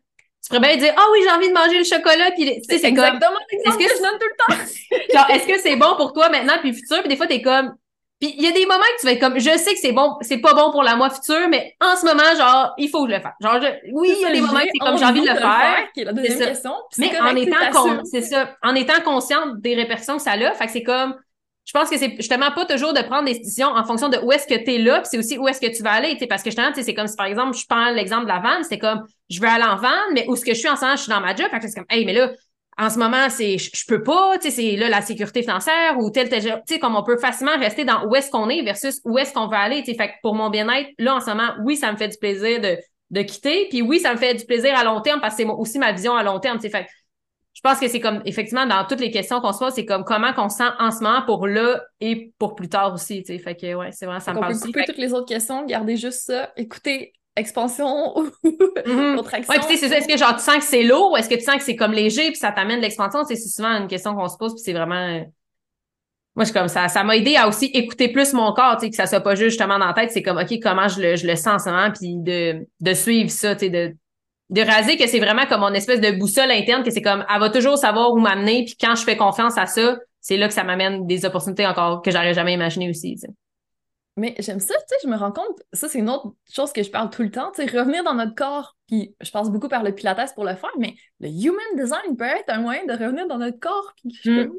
[0.43, 2.65] tu pourrais bien dire, ah oh, oui, j'ai envie de manger le chocolat, puis tu
[2.65, 3.05] sais, c'est comme.
[3.05, 5.15] Exactement l'exemple que, que je donne tout le temps.
[5.15, 7.75] genre, est-ce que c'est bon pour toi maintenant, puis futur, puis des fois, t'es comme,
[8.19, 9.93] puis il y a des moments que tu vas être comme, je sais que c'est
[9.93, 13.05] bon, c'est pas bon pour la moi future, mais en ce moment, genre, il faut
[13.05, 13.35] que je le fasse.
[13.41, 13.61] Genre,
[13.93, 15.93] oui, il y a des moments que c'est comme j'ai envie de le faire.
[15.93, 16.73] qui est la deuxième question.
[16.97, 20.73] Mais en étant c'est ça, en étant consciente des répercussions que ça a, fait que
[20.73, 21.15] c'est comme,
[21.67, 24.33] je pense que c'est justement pas toujours de prendre des décisions en fonction de où
[24.33, 26.27] est-ce que tu es là, puis c'est aussi où est-ce que tu vas aller, tu
[26.27, 28.39] parce que justement, tu sais, c'est comme si par exemple, je prends l'exemple de la
[28.39, 30.77] vanne, c'est comme, je veux aller en vanne, mais où est-ce que je suis en
[30.77, 32.31] ce moment, je suis dans ma job, fait que c'est comme, hey, mais là,
[32.79, 36.11] en ce moment, c'est je, peux pas, tu sais, c'est là la sécurité financière ou
[36.11, 39.01] tel, tel, tu sais, comme on peut facilement rester dans où est-ce qu'on est versus
[39.05, 39.97] où est-ce qu'on veut aller, tu sais.
[39.97, 42.61] Fait que pour mon bien-être, là, en ce moment, oui, ça me fait du plaisir
[42.61, 42.77] de,
[43.11, 45.49] de quitter, puis oui, ça me fait du plaisir à long terme parce que c'est
[45.49, 46.71] aussi ma vision à long terme, tu sais.
[46.71, 46.87] Fait
[47.55, 50.05] je pense que c'est comme, effectivement, dans toutes les questions qu'on se pose, c'est comme
[50.05, 53.39] comment qu'on sent en ce moment pour là et pour plus tard aussi, tu sais.
[53.39, 55.65] Fait que, ouais, c'est vraiment, ça me parle On peut couper toutes les autres questions,
[55.65, 59.17] garder juste ça, écoutez expansion ou mm-hmm.
[59.17, 59.53] contraction.
[59.53, 59.99] Ouais, puis c'est ça.
[59.99, 61.77] Est-ce que genre tu sens que c'est lourd ou est-ce que tu sens que c'est
[61.77, 63.25] comme léger puis ça t'amène de l'expansion?
[63.25, 64.95] C'est souvent une question qu'on se pose puis c'est vraiment.
[64.95, 65.21] Euh,
[66.35, 66.89] moi, je suis comme ça.
[66.89, 69.35] Ça m'a aidé à aussi écouter plus mon corps, tu sais, que ça soit pas
[69.35, 70.11] juste justement dans la tête.
[70.11, 72.95] C'est comme, OK, comment je le, je le sens en ce moment puis de, de
[72.95, 73.97] suivre ça, tu sais, de,
[74.51, 77.41] de réaliser que c'est vraiment comme mon espèce de boussole interne, que c'est comme, elle
[77.41, 80.55] va toujours savoir où m'amener puis quand je fais confiance à ça, c'est là que
[80.55, 83.19] ça m'amène des opportunités encore que j'aurais jamais imaginé aussi.
[84.17, 86.83] Mais j'aime ça, tu sais, je me rends compte, ça c'est une autre chose que
[86.83, 89.69] je parle tout le temps, tu sais, revenir dans notre corps, puis je passe beaucoup
[89.69, 92.93] par le pilates pour le faire, mais le human design peut être un moyen de
[92.93, 94.53] revenir dans notre corps, puis je hmm.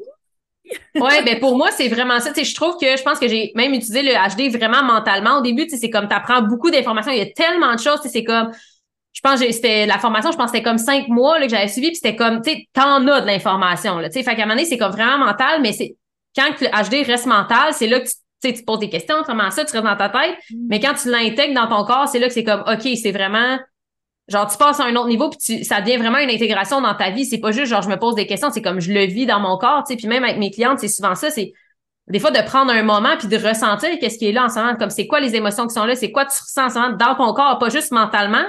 [1.00, 2.30] ouais, ben pour moi, c'est vraiment ça.
[2.30, 5.38] Tu sais, je trouve que je pense que j'ai même utilisé le HD vraiment mentalement.
[5.38, 7.10] Au début, tu sais, c'est comme tu apprends beaucoup d'informations.
[7.10, 8.02] Il y a tellement de choses.
[8.02, 8.50] Tu sais, c'est comme,
[9.12, 11.50] je pense que c'était la formation, je pense que c'était comme cinq mois là, que
[11.50, 13.98] j'avais suivi, puis c'était comme, tu sais, t'en as de l'information.
[14.04, 15.96] Tu sais, fait qu'à un moment donné, c'est comme vraiment mental, mais c'est
[16.36, 18.88] quand le HD reste mental, c'est là que tu tu sais, tu te poses des
[18.88, 20.36] questions, comment ça, tu restes dans ta tête.
[20.50, 20.66] Mm.
[20.68, 23.58] Mais quand tu l'intègres dans ton corps, c'est là que c'est comme, OK, c'est vraiment,
[24.28, 26.94] genre, tu passes à un autre niveau, puis tu, ça devient vraiment une intégration dans
[26.94, 27.24] ta vie.
[27.24, 29.40] C'est pas juste, genre, je me pose des questions, c'est comme je le vis dans
[29.40, 29.96] mon corps, tu sais.
[29.96, 31.52] Puis même avec mes clientes, c'est souvent ça, c'est,
[32.08, 34.58] des fois de prendre un moment puis de ressentir qu'est-ce qui est là en ce
[34.58, 36.74] moment, comme c'est quoi les émotions qui sont là, c'est quoi tu ressens en ce
[36.78, 38.44] moment dans ton corps, pas juste mentalement,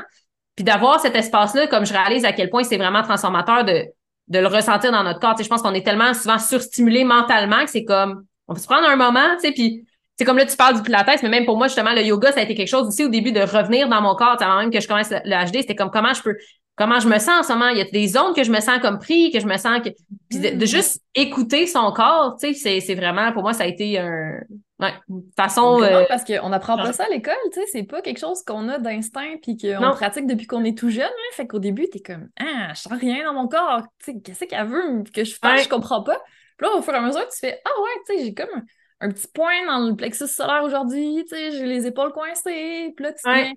[0.56, 3.86] puis d'avoir cet espace-là, comme je réalise à quel point c'est vraiment transformateur de,
[4.30, 5.32] de le ressentir dans notre corps.
[5.32, 8.60] Tu sais, je pense qu'on est tellement souvent surstimulé mentalement que c'est comme, on peut
[8.60, 9.86] se prendre un moment, tu sais, puis
[10.18, 12.42] c'est comme là, tu parles du pilates, mais même pour moi, justement, le yoga, ça
[12.42, 14.36] a été quelque chose aussi au début de revenir dans mon corps.
[14.42, 16.36] Avant même que je commence le, HD, c'était comme comment je peux,
[16.76, 17.70] comment je me sens en ce moment?
[17.70, 19.80] Il y a des zones que je me sens comme pris, que je me sens
[19.80, 19.90] que.
[20.30, 23.98] Puis de, juste écouter son corps, tu sais, c'est vraiment, pour moi, ça a été
[23.98, 24.42] un.
[24.80, 25.82] Ouais, une façon.
[25.82, 26.04] Euh...
[26.10, 28.78] Parce qu'on n'apprend pas ça à l'école, tu sais, c'est pas quelque chose qu'on a
[28.78, 31.06] d'instinct puis qu'on pratique depuis qu'on est tout jeune.
[31.06, 31.34] Hein.
[31.34, 34.44] Fait qu'au début, t'es comme, ah, je sens rien dans mon corps, tu sais, qu'est-ce
[34.44, 36.20] qu'elle veut que je fasse, je comprends pas.
[36.60, 38.64] Puis là, au fur et à mesure, tu fais, ah ouais, tu sais, j'ai comme
[39.00, 43.06] un petit point dans le plexus solaire aujourd'hui, tu sais, j'ai les épaules coincées, puis
[43.06, 43.54] là, tu ouais.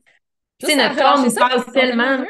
[0.62, 2.24] Sais, notre corps nous parle tellement.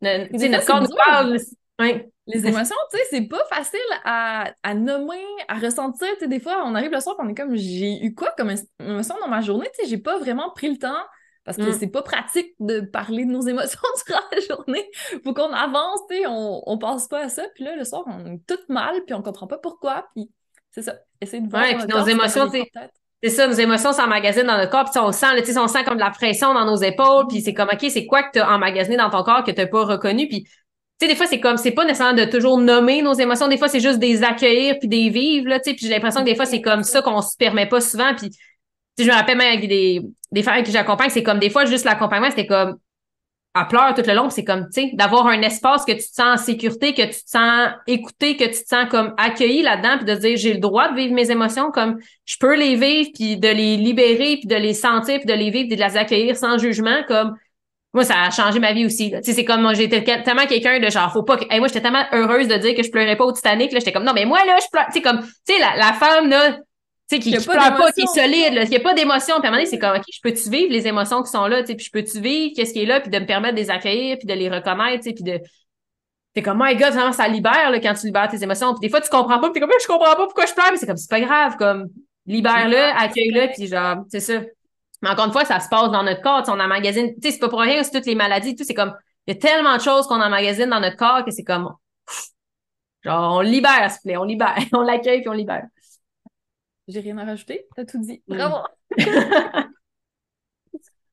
[0.00, 1.36] Sais, notre corps nous parle.
[1.80, 2.08] Ouais.
[2.28, 6.08] Les émotions, tu sais, c'est pas facile à, à, nommer, à ressentir.
[6.14, 8.54] Tu sais, des fois, on arrive le soir, on est comme, j'ai eu quoi comme
[8.78, 9.68] émotion dans ma journée?
[9.74, 11.02] Tu sais, j'ai pas vraiment pris le temps
[11.48, 11.78] parce que mm.
[11.80, 14.86] c'est pas pratique de parler de nos émotions durant la journée.
[15.24, 17.42] Faut qu'on avance, tu sais, on, on pense pas à ça.
[17.54, 20.06] Puis là, le soir, on est tout mal, puis on comprend pas pourquoi.
[20.14, 20.30] Puis
[20.72, 20.96] c'est ça.
[21.22, 21.62] Essayer de voir.
[21.62, 22.50] Ouais, puis nos émotions,
[23.22, 25.26] c'est ça, nos émotions s'emmagasinent dans notre corps, puis on sent,
[25.56, 28.24] on sent comme de la pression dans nos épaules, puis c'est comme, OK, c'est quoi
[28.24, 30.50] que tu as emmagasiné dans ton corps que tu n'as pas reconnu, puis tu
[31.00, 33.68] sais, des fois, c'est comme, c'est pas nécessairement de toujours nommer nos émotions, des fois,
[33.68, 36.36] c'est juste des accueillir puis des vivre, là, tu sais, puis j'ai l'impression que des
[36.36, 38.30] fois, c'est comme ça qu'on se permet pas souvent, puis
[39.04, 41.84] je me rappelle même avec des, des femmes que j'accompagne, c'est comme des fois, juste
[41.84, 42.78] l'accompagnement, c'était comme,
[43.54, 46.14] elle pleure tout le long, c'est comme, tu sais, d'avoir un espace que tu te
[46.14, 49.96] sens en sécurité, que tu te sens écouté, que tu te sens comme accueilli là-dedans,
[49.96, 53.10] puis de dire, j'ai le droit de vivre mes émotions, comme je peux les vivre,
[53.14, 55.96] puis de les libérer, puis de les sentir, puis de les vivre, puis de les
[55.96, 57.36] accueillir sans jugement, comme
[57.94, 59.10] moi, ça a changé ma vie aussi.
[59.10, 61.58] Tu sais, c'est comme moi, j'étais tellement quelqu'un de genre, faut pas que.
[61.58, 63.72] moi, j'étais tellement heureuse de dire que je pleurais pas au Titanic.
[63.72, 64.86] Là, j'étais comme non, mais moi, là, je pleure.
[64.86, 66.58] Tu sais, comme, tu sais, la, la femme, là,
[67.08, 69.36] sais, qui, qui pleure pas, qui est solide, là, qui a pas d'émotion.
[69.40, 71.46] Puis à un moment donné, c'est comme, OK, je peux-tu vivre les émotions qui sont
[71.46, 73.54] là, tu sais, puis je peux-tu vivre qu'est-ce qui est là, puis de me permettre
[73.54, 75.40] de les accueillir, puis de les reconnaître, tu sais, puis de...
[76.34, 78.72] T'es comme, my God, vraiment, ça libère, là, quand tu libères tes émotions.
[78.74, 80.68] Puis des fois, tu comprends pas, puis t'es comme, je comprends pas pourquoi je pleure,
[80.70, 81.88] mais c'est comme, c'est pas grave, comme,
[82.26, 84.40] libère-le, accueille-le, puis genre, c'est ça.
[85.02, 87.38] Mais encore une fois, ça se passe dans notre corps, on emmagasine, tu sais, c'est
[87.38, 88.94] pas pour rien, c'est toutes les maladies, tout, c'est comme,
[89.26, 91.72] il y a tellement de choses qu'on emmagasine dans notre corps que c'est comme,
[93.02, 95.64] genre, on libère, s'il te plaît, on libère, on l'accueille, puis on libère.
[96.88, 97.66] J'ai rien à rajouter.
[97.76, 98.22] T'as tout dit.
[98.26, 98.36] Mm.
[98.36, 98.66] Bravo!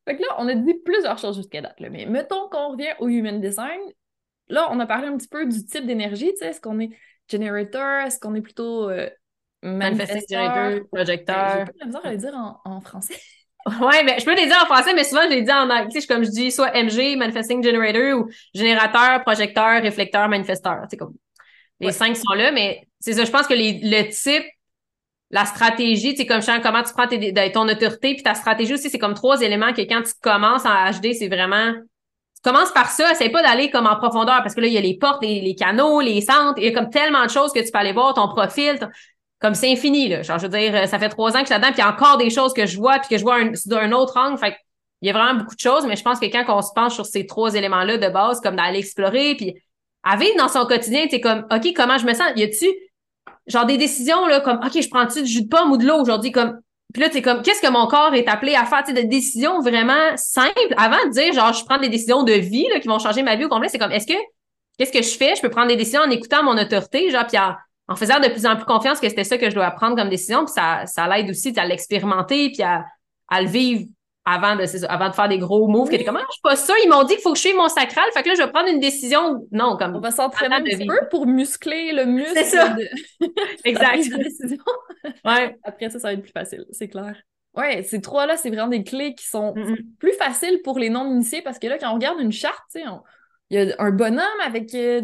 [0.07, 1.80] fait que là, on a dit plusieurs choses jusqu'à date.
[1.82, 1.89] Là.
[1.89, 3.80] Mais mettons qu'on revient au human design.
[4.47, 6.32] Là, on a parlé un petit peu du type d'énergie.
[6.41, 6.91] Est-ce qu'on est
[7.30, 8.05] generator?
[8.05, 9.09] Est-ce qu'on est plutôt euh,
[9.63, 10.80] manifesteur?
[10.91, 11.65] projecteur?
[11.82, 13.15] J'ai pas à le dire en, français.
[13.82, 15.99] Ouais, mais je peux les dire en français, mais souvent je les dis en anglais.
[16.07, 20.84] Comme je dis, soit MG, Manifesting Generator, ou générateur, projecteur, réflecteur, manifesteur.
[20.88, 21.15] C'est comme
[21.80, 23.26] les cinq sont là, mais c'est ça.
[23.26, 24.45] Je pense que les, le type
[25.36, 28.97] la stratégie, c'est comme comment tu prends tes, ton autorité, puis ta stratégie aussi, c'est
[28.97, 31.73] comme trois éléments que quand tu commences en HD, c'est vraiment.
[31.73, 34.77] Tu commences par ça, essaye pas d'aller comme en profondeur parce que là, il y
[34.77, 37.59] a les portes, les, canaux, les centres, il y a comme tellement de choses que
[37.59, 38.79] tu peux aller voir, ton profil,
[39.41, 40.21] comme c'est infini, là.
[40.21, 41.88] Genre, je veux dire, ça fait trois ans que je suis là-dedans, puis il y
[41.88, 44.38] a encore des choses que je vois, puis que je vois un, autre angle.
[44.38, 44.55] Fait
[45.01, 46.93] il y a vraiment beaucoup de choses, mais je pense que quand on se penche
[46.93, 49.53] sur ces trois éléments-là de base, comme d'aller explorer, puis
[50.03, 52.31] à vivre dans son quotidien, c'est comme, OK, comment je me sens?
[52.38, 52.67] Y a-tu
[53.47, 56.01] genre des décisions là comme OK, je prends-tu du jus de pomme ou de l'eau
[56.01, 56.32] aujourd'hui?
[56.32, 56.59] Comme
[56.95, 58.82] puis là, tu comme, qu'est-ce que mon corps est appelé à faire?
[58.86, 60.73] Tu sais, des décisions vraiment simples.
[60.78, 63.36] Avant de dire, genre, je prends des décisions de vie là, qui vont changer ma
[63.36, 64.17] vie au complet, c'est comme, est-ce que,
[64.78, 65.36] qu'est-ce que je fais?
[65.36, 68.45] Je peux prendre des décisions en écoutant mon autorité, genre, puis en, faisant de plus
[68.45, 70.45] en plus confiance que c'était ça que je dois prendre comme décision.
[70.45, 72.86] Puis ça, ça l'aide aussi à l'expérimenter, puis à,
[73.28, 73.84] à le vivre
[74.26, 76.55] avant de, avant de faire des gros moves, qui étaient comme, ah, je suis pas
[76.55, 78.41] ça, ils m'ont dit qu'il faut que je suive mon sacral, fait que là, je
[78.41, 79.47] vais prendre une décision.
[79.51, 79.95] Non, comme.
[79.95, 82.32] On va s'entraîner un petit peu pour muscler le muscle.
[82.34, 82.76] C'est ça.
[83.63, 84.03] exact.
[85.26, 85.55] ouais.
[85.63, 87.15] Après ça, ça va être plus facile, c'est clair.
[87.55, 89.53] Ouais, ces trois-là, c'est vraiment des clés qui sont
[89.99, 92.86] plus faciles pour les non-initiés parce que là, quand on regarde une charte, tu sais,
[93.49, 94.99] il y a un bonhomme avec euh,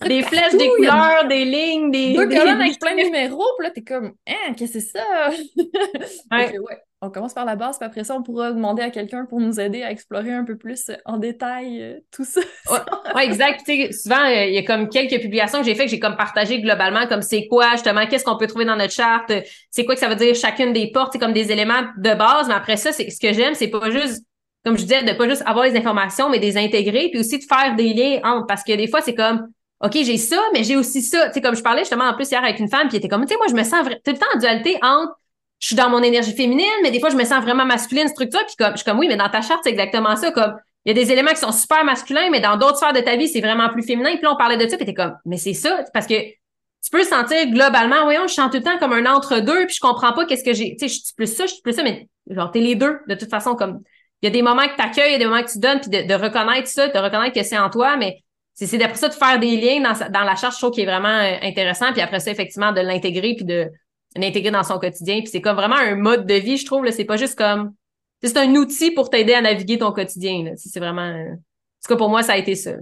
[0.00, 0.22] des.
[0.22, 2.14] Flèches, des couleurs, des lignes, des.
[2.14, 5.30] Deux colonnes avec plein de numéros, puis là, t'es comme, hein, qu'est-ce que c'est ça?
[6.30, 6.52] ouais
[7.04, 9.60] on commence par la base, puis après ça, on pourra demander à quelqu'un pour nous
[9.60, 12.40] aider à explorer un peu plus en détail euh, tout ça.
[13.14, 13.60] ouais, exact.
[13.92, 16.60] souvent, euh, il y a comme quelques publications que j'ai fait que j'ai comme partagé
[16.60, 19.32] globalement, comme c'est quoi justement, qu'est-ce qu'on peut trouver dans notre charte,
[19.70, 22.48] c'est quoi que ça veut dire chacune des portes, c'est comme des éléments de base.
[22.48, 24.24] Mais après ça, c'est ce que j'aime, c'est pas juste
[24.64, 27.38] comme je disais, de pas juste avoir les informations, mais de les intégrer, puis aussi
[27.38, 28.46] de faire des liens entre.
[28.46, 29.48] Parce que des fois, c'est comme
[29.80, 31.28] OK, j'ai ça, mais j'ai aussi ça.
[31.28, 33.22] Tu sais, comme je parlais justement en plus hier avec une femme, qui était comme,
[33.26, 35.14] tu sais, moi, je me sens tout le temps en dualité entre
[35.60, 38.44] je suis dans mon énergie féminine, mais des fois, je me sens vraiment masculine, structure.
[38.46, 40.30] Puis comme, je suis comme, oui, mais dans ta charte, c'est exactement ça.
[40.30, 43.00] Comme, il y a des éléments qui sont super masculins, mais dans d'autres sphères de
[43.00, 44.10] ta vie, c'est vraiment plus féminin.
[44.12, 46.90] Puis là, on parlait de ça, puis t'es comme, mais c'est ça, parce que tu
[46.90, 50.12] peux sentir globalement, voyons, je sens tout le temps comme un entre-deux, puis je comprends
[50.12, 50.76] pas qu'est-ce que j'ai.
[50.76, 52.98] Tu sais, je suis plus ça, je suis plus ça, mais genre, t'es les deux,
[53.08, 53.80] de toute façon, comme.
[54.20, 55.58] Il y a des moments que tu accueilles, il y a des moments que tu
[55.58, 58.22] donnes, puis de, reconnaître ça, de reconnaître que c'est en toi, mais
[58.54, 60.86] c'est d'après ça de faire des liens dans, dans la charge, je trouve qui est
[60.86, 63.70] vraiment euh, intéressant, puis après ça, effectivement, de l'intégrer, puis de
[64.16, 65.18] l'intégrer dans son quotidien.
[65.18, 67.74] Puis c'est comme vraiment un mode de vie, je trouve, c'est pas juste comme.
[68.22, 70.52] C'est un outil pour t'aider à naviguer ton quotidien.
[70.56, 71.02] C'est vraiment.
[71.02, 72.72] Euh, en tout cas, pour moi, ça a été ça.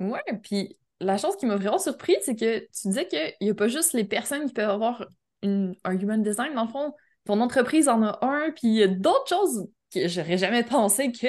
[0.00, 3.54] Ouais, puis la chose qui m'a vraiment surpris, c'est que tu disais qu'il n'y a
[3.54, 5.06] pas juste les personnes qui peuvent avoir
[5.42, 6.54] un human design.
[6.54, 6.92] Dans le fond,
[7.24, 11.12] ton entreprise en a un, puis il y a d'autres choses que j'aurais jamais pensé
[11.12, 11.28] que.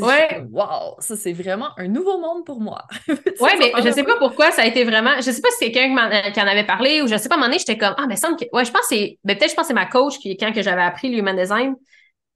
[0.00, 0.42] Ouais.
[0.50, 2.84] Wow, ça c'est vraiment un nouveau monde pour moi.
[3.08, 5.16] ouais, mais je sais pas pourquoi ça a été vraiment.
[5.16, 7.38] Je sais pas si c'est quelqu'un qui en avait parlé ou je sais pas, à
[7.38, 8.44] un moment donné, j'étais comme Ah, mais semble que.
[8.52, 9.18] Ouais, je pense que c'est.
[9.24, 11.36] Ben, peut-être je pense que c'est ma coach qui, quand que j'avais appris le human
[11.36, 11.74] design,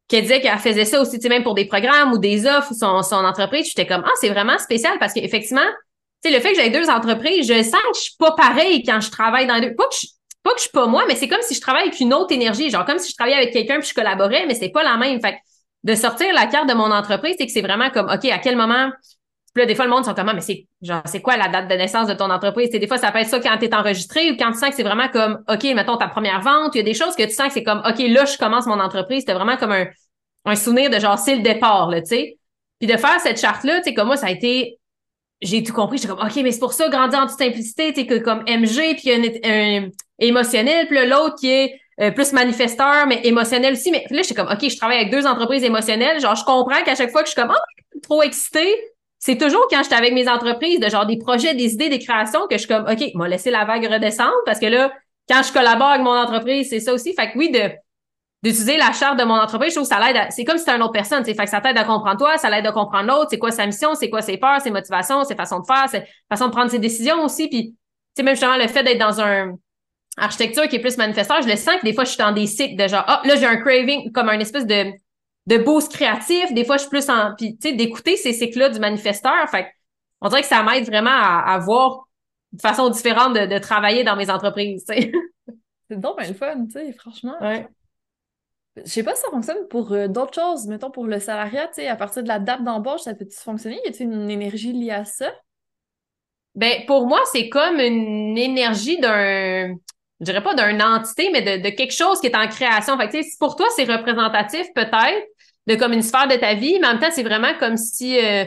[0.09, 2.73] qui disait qu'elle faisait ça aussi, tu sais, même pour des programmes ou des offres
[2.73, 3.67] ou son, son entreprise.
[3.67, 5.69] J'étais comme Ah, c'est vraiment spécial parce qu'effectivement,
[6.23, 8.83] tu sais, le fait que j'ai deux entreprises, je sens que je suis pas pareil
[8.83, 9.75] quand je travaille dans deux.
[9.75, 10.07] Pas que je,
[10.43, 12.33] pas que je suis pas moi, mais c'est comme si je travaille avec une autre
[12.33, 12.71] énergie.
[12.71, 15.21] Genre, comme si je travaillais avec quelqu'un puis je collaborais, mais c'est pas la même.
[15.21, 15.39] Fait
[15.85, 18.57] de sortir la carte de mon entreprise, c'est que c'est vraiment comme, OK, à quel
[18.57, 18.91] moment.
[19.55, 21.49] Puis là, des fois, le monde sont comme, ah, mais c'est, genre, c'est quoi la
[21.49, 22.71] date de naissance de ton entreprise?
[22.71, 24.77] des fois, ça peut être ça quand tu es enregistré ou quand tu sens que
[24.77, 26.75] c'est vraiment comme, OK, mettons ta première vente.
[26.75, 28.67] Il y a des choses que tu sens que c'est comme, OK, là, je commence
[28.67, 29.21] mon entreprise.
[29.21, 29.87] C'était vraiment comme un,
[30.45, 32.39] un souvenir de genre, c'est le départ, là, tu sais.
[32.79, 34.79] Puis de faire cette charte-là, tu sais, comme moi, ça a été
[35.41, 35.99] j'ai tout compris.
[35.99, 38.97] J'étais comme, OK, mais c'est pour ça, grandir en toute simplicité, tu que comme MG,
[38.97, 39.17] puis a
[39.49, 43.91] un, émotionnel, puis l'autre qui est euh, plus manifesteur, mais émotionnel aussi.
[43.91, 46.21] Mais là, j'étais comme, OK, je travaille avec deux entreprises émotionnelles.
[46.21, 48.77] Genre, je comprends qu'à chaque fois que je suis comme, oh, trop excitée,
[49.19, 52.47] c'est toujours quand j'étais avec mes entreprises, de genre des projets, des idées, des créations,
[52.47, 54.93] que je suis comme, OK, m'a laissé la vague redescendre, parce que là,
[55.29, 57.15] quand je collabore avec mon entreprise, c'est ça aussi.
[57.15, 57.71] Fait que oui, de
[58.43, 60.77] d'utiliser la charte de mon entreprise, je trouve que ça l'aide c'est comme si c'était
[60.77, 63.31] une autre personne, fait que ça t'aide à comprendre toi, ça l'aide à comprendre l'autre,
[63.31, 66.05] c'est quoi sa mission, c'est quoi ses peurs, ses motivations, ses façons de faire, ses
[66.29, 67.77] façons de prendre ses décisions aussi, puis tu
[68.17, 69.57] sais même justement le fait d'être dans un
[70.19, 72.47] architecture qui est plus manifesteur, je le sens que des fois je suis dans des
[72.47, 74.93] cycles de genre ah là j'ai un craving comme un espèce de
[75.47, 78.69] de boost créatif, des fois je suis plus en puis tu sais d'écouter ces cycles-là
[78.69, 79.69] du manifesteur, fait
[80.21, 82.09] on dirait que ça m'aide vraiment à, voir
[82.53, 84.85] une façon différente de, de travailler dans mes entreprises,
[85.91, 87.37] C'est donc bien le fun, tu sais, franchement.
[87.41, 87.67] Ouais.
[88.77, 90.67] Je sais pas si ça fonctionne pour euh, d'autres choses.
[90.67, 93.81] Mettons pour le salariat, tu sais, à partir de la date d'embauche, ça peut-tu fonctionner?
[93.85, 95.33] Y a-t-il une énergie liée à ça?
[96.55, 99.75] Ben, pour moi, c'est comme une énergie d'un,
[100.21, 102.99] je dirais pas d'une entité, mais de, quelque chose qui est en création.
[102.99, 105.27] Fait que, si pour toi, c'est représentatif, peut-être,
[105.67, 108.19] de comme une sphère de ta vie, mais en même temps, c'est vraiment comme si,
[108.19, 108.45] euh,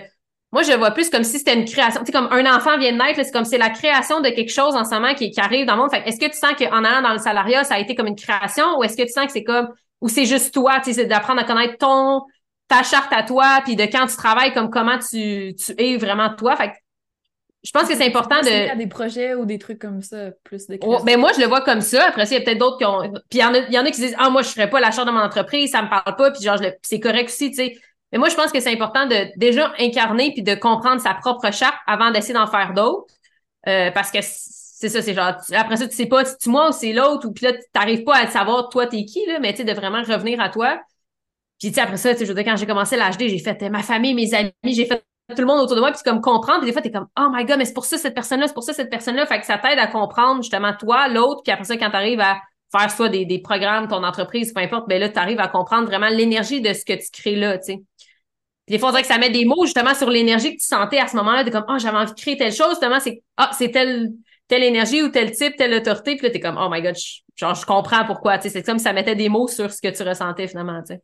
[0.52, 2.02] moi, je vois plus comme si c'était une création.
[2.02, 4.52] Tu sais, comme un enfant vient de naître, c'est comme c'est la création de quelque
[4.52, 5.92] chose en ce moment qui, qui arrive dans le monde.
[5.92, 8.16] Fait est-ce que tu sens qu'en allant dans le salariat, ça a été comme une
[8.16, 9.70] création ou est-ce que tu sens que c'est comme
[10.02, 12.24] ou c'est juste toi, tu sais, d'apprendre à connaître ton,
[12.68, 16.34] ta charte à toi, puis de quand tu travailles, comme comment tu, tu es vraiment
[16.36, 16.56] toi?
[16.56, 16.74] Fait
[17.64, 18.48] je pense que c'est important de.
[18.48, 21.32] Il y a des projets ou des trucs comme ça, plus de oh, ben moi,
[21.36, 22.08] je le vois comme ça.
[22.08, 23.02] Après, il y a peut-être d'autres qui ont.
[23.30, 24.80] Puis il y, en a, y en a qui disent Ah, moi, je ferais pas
[24.80, 27.58] la charte de mon entreprise, ça me parle pas, puis genre, c'est correct aussi, tu
[27.58, 27.78] sais.
[28.12, 31.52] Mais moi, je pense que c'est important de déjà incarner puis de comprendre sa propre
[31.54, 33.14] charte avant d'essayer d'en faire d'autres.
[33.68, 36.70] Euh, parce que c'est ça, c'est genre, après ça, tu sais pas si tu moi
[36.70, 39.52] ou c'est l'autre, ou puis là, t'arrives pas à savoir toi t'es qui, là, mais
[39.52, 40.82] tu sais, de vraiment revenir à toi.
[41.60, 43.40] Puis tu sais, après ça, tu sais, je veux dire, quand j'ai commencé l'HD, j'ai
[43.40, 46.02] fait euh, ma famille, mes amis, j'ai fait tout le monde autour de moi, puis
[46.04, 48.14] comme comprendre, puis des fois, t'es comme, oh my god, mais c'est pour ça cette
[48.14, 49.26] personne-là, c'est pour ça cette personne-là.
[49.26, 52.40] Fait que ça t'aide à comprendre justement toi, l'autre, puis après ça, quand t'arrives à
[52.72, 56.10] faire soit des, des programmes, ton entreprise, peu importe, ben là, t'arrives à comprendre vraiment
[56.10, 57.84] l'énergie de ce que tu crées là, tu sais.
[58.68, 61.00] Des fois, on dirait que ça met des mots justement sur l'énergie que tu sentais
[61.00, 63.52] à ce moment-là, de comme, oh, j'avais envie de créer telle chose, justement, c'est, ah,
[63.58, 64.12] c'est tel
[64.52, 66.96] telle énergie ou tel type, telle autorité, puis là, t'es comme, oh my god,
[67.38, 69.88] genre, je comprends pourquoi, tu sais, c'est comme ça mettait des mots sur ce que
[69.88, 71.02] tu ressentais finalement, tu sais.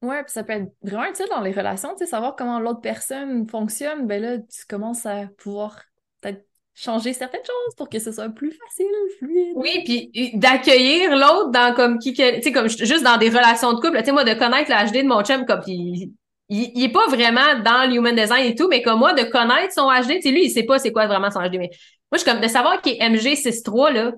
[0.00, 2.80] Ouais, puis ça peut être vraiment utile dans les relations, tu sais, savoir comment l'autre
[2.80, 5.82] personne fonctionne, ben là, tu commences à pouvoir
[6.20, 8.86] peut-être changer certaines choses pour que ce soit plus facile,
[9.18, 9.54] fluide.
[9.56, 13.80] Oui, puis d'accueillir l'autre dans comme qui, tu sais, comme juste dans des relations de
[13.80, 16.14] couple, tu sais, moi, de connaître la HD de mon chum, comme, puis
[16.48, 19.74] il, il, est pas vraiment dans l'human design et tout, mais comme moi, de connaître
[19.74, 21.70] son HD, tu sais, lui, il sait pas c'est quoi vraiment son HD, mais
[22.12, 24.12] moi, je suis comme de savoir qu'il est MG63, là,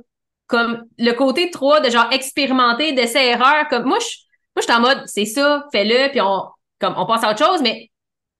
[0.46, 4.80] comme le côté 3 de genre expérimenter, d'essai-erreur, comme moi, je, moi, je suis en
[4.80, 6.42] mode, c'est ça, fais-le, puis on,
[6.80, 7.90] comme, on passe à autre chose, mais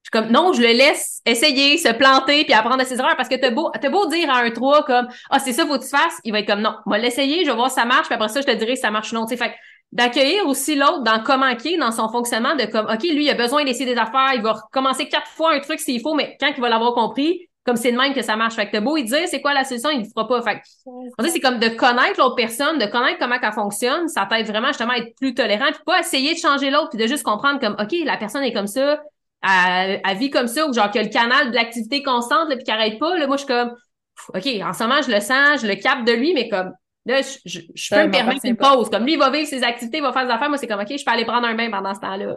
[0.02, 3.16] je suis comme, non, je le laisse essayer, se planter, puis apprendre de ses erreurs,
[3.16, 5.78] parce que t'as beau, t'as beau dire à un 3 comme, ah, c'est ça, faut
[5.78, 7.84] que tu fasses, il va être comme, non, moi l'essayer, je vais voir si ça
[7.84, 9.54] marche, puis après ça, je te dirai si ça marche ou non, tu sais, fait
[9.92, 13.34] d'accueillir aussi l'autre dans comment qui dans son fonctionnement de comme OK lui il a
[13.34, 16.52] besoin d'essayer des affaires il va recommencer quatre fois un truc s'il faut mais quand
[16.56, 18.54] il va l'avoir compris comme c'est de même que ça marche.
[18.54, 20.42] Fait que t'as beau il dire c'est quoi la solution, il ne fera pas.
[20.42, 24.46] Fait que, c'est comme de connaître l'autre personne, de connaître comment elle fonctionne, ça t'aide
[24.46, 27.22] vraiment justement à être plus tolérant, puis pas essayer de changer l'autre, puis de juste
[27.22, 29.00] comprendre comme OK, la personne est comme ça,
[29.42, 32.56] elle, vit comme ça, ou genre qu'il y a le canal de l'activité constante, là,
[32.56, 33.16] puis qu'elle arrête pas.
[33.16, 33.74] Là, moi, je suis comme
[34.34, 36.72] OK, en ce moment, je le sens, je le capte de lui, mais comme
[37.06, 38.90] là, je, je, peux me permettre une pause.
[38.90, 40.48] Comme lui, il va vivre ses activités, il va faire des affaires.
[40.48, 42.36] Moi, c'est comme OK, je peux aller prendre un bain pendant ce temps-là.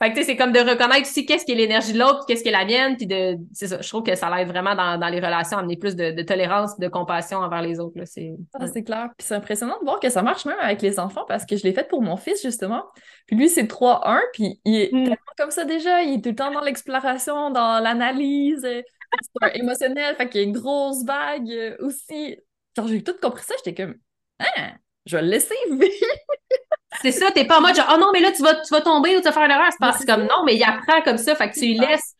[0.00, 2.24] Fait que tu sais, c'est comme de reconnaître aussi qu'est-ce qui est l'énergie de l'autre,
[2.26, 3.80] qu'est-ce qui est la mienne, puis de, c'est ça.
[3.80, 6.78] Je trouve que ça l'aide vraiment dans, dans les relations, amener plus de, de, tolérance,
[6.78, 7.98] de compassion envers les autres.
[7.98, 8.06] Là.
[8.06, 9.08] C'est, ah, c'est clair.
[9.18, 11.64] Puis c'est impressionnant de voir que ça marche même avec les enfants parce que je
[11.64, 12.84] l'ai fait pour mon fils justement.
[13.26, 15.02] Puis lui, c'est 3-1, puis il est mm.
[15.02, 16.02] tellement comme ça déjà.
[16.02, 18.82] Il est tout le temps dans l'exploration, dans l'analyse, euh,
[19.54, 20.14] émotionnel.
[20.14, 22.36] Fait qu'il y a une grosse vague euh, aussi.
[22.76, 23.96] Quand j'ai tout compris ça, j'étais comme,
[24.38, 24.74] ah,
[25.06, 25.82] je vais le laisser vivre.
[27.02, 28.80] C'est ça, t'es pas en mode genre, oh non, mais là, tu vas, tu vas
[28.80, 29.68] tomber ou tu vas faire une erreur.
[29.70, 32.14] C'est parce comme non, mais il apprend comme ça, fait que tu lui laisses.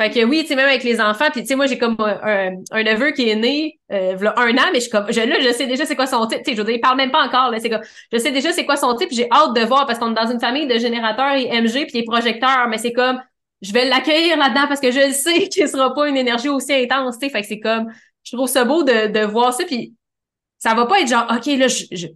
[0.00, 1.96] Fait que oui, tu sais, même avec les enfants, puis tu sais, moi, j'ai comme
[2.00, 5.40] un, un, neveu qui est né euh, un an, mais je suis comme, je, là,
[5.40, 6.38] je sais déjà c'est quoi son type.
[6.38, 7.58] Tu sais, je veux dire, il parle même pas encore, là.
[7.60, 10.12] C'est comme, je sais déjà c'est quoi son type, j'ai hâte de voir parce qu'on
[10.12, 13.20] est dans une famille de générateurs et MG puis des projecteurs, mais c'est comme,
[13.60, 17.18] je vais l'accueillir là-dedans parce que je sais qu'il sera pas une énergie aussi intense,
[17.18, 17.30] tu sais.
[17.30, 17.92] Fait que c'est comme,
[18.24, 19.94] je trouve ça beau de, de voir ça, puis
[20.58, 22.06] ça va pas être genre, OK, là, je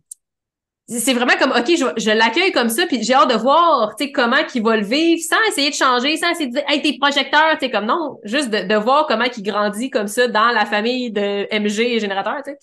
[0.86, 4.04] c'est vraiment comme ok je, je l'accueille comme ça puis j'ai hâte de voir tu
[4.04, 6.82] sais comment qu'il va le vivre sans essayer de changer sans essayer de dire hey
[6.82, 10.28] tes projecteurs tu sais comme non juste de, de voir comment il grandit comme ça
[10.28, 12.58] dans la famille de MG et générateur tu sais.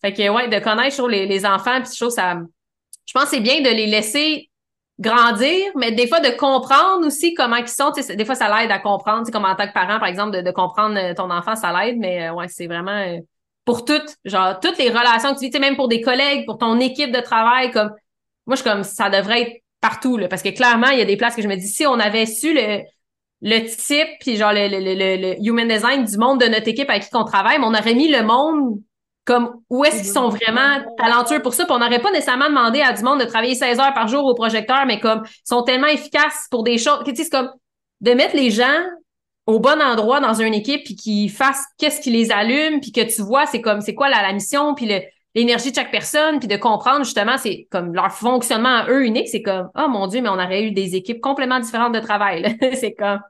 [0.00, 2.36] Fait que ouais de connaître sur les, les enfants puis chose ça
[3.06, 4.50] je pense c'est bien de les laisser
[5.00, 8.46] grandir mais des fois de comprendre aussi comment ils sont tu sais des fois ça
[8.48, 11.28] l'aide à comprendre comme en tant que parent par exemple de, de comprendre euh, ton
[11.30, 13.18] enfant ça l'aide mais euh, ouais c'est vraiment euh,
[13.64, 16.44] pour toutes, genre, toutes les relations que tu vis, tu sais, même pour des collègues,
[16.46, 17.90] pour ton équipe de travail, comme,
[18.46, 21.06] moi, je suis comme, ça devrait être partout, là, parce que clairement, il y a
[21.06, 22.82] des places que je me dis, si on avait su le,
[23.42, 27.04] le type, puis genre, le, le, le, human design du monde de notre équipe avec
[27.04, 28.80] qui on travaille, mais on aurait mis le monde
[29.26, 32.82] comme où est-ce qu'ils sont vraiment talentueux pour ça, puis on n'aurait pas nécessairement demandé
[32.82, 35.62] à du monde de travailler 16 heures par jour au projecteur, mais comme, ils sont
[35.62, 37.50] tellement efficaces pour des choses, tu sais, c'est comme,
[38.02, 38.82] de mettre les gens
[39.46, 43.02] au bon endroit dans une équipe puis qu'ils fassent qu'est-ce qui les allume puis que
[43.02, 44.88] tu vois c'est comme c'est quoi la, la mission puis
[45.34, 49.28] l'énergie de chaque personne puis de comprendre justement c'est comme leur fonctionnement à eux unique
[49.28, 52.56] c'est comme oh mon dieu mais on aurait eu des équipes complètement différentes de travail
[52.74, 53.20] c'est comme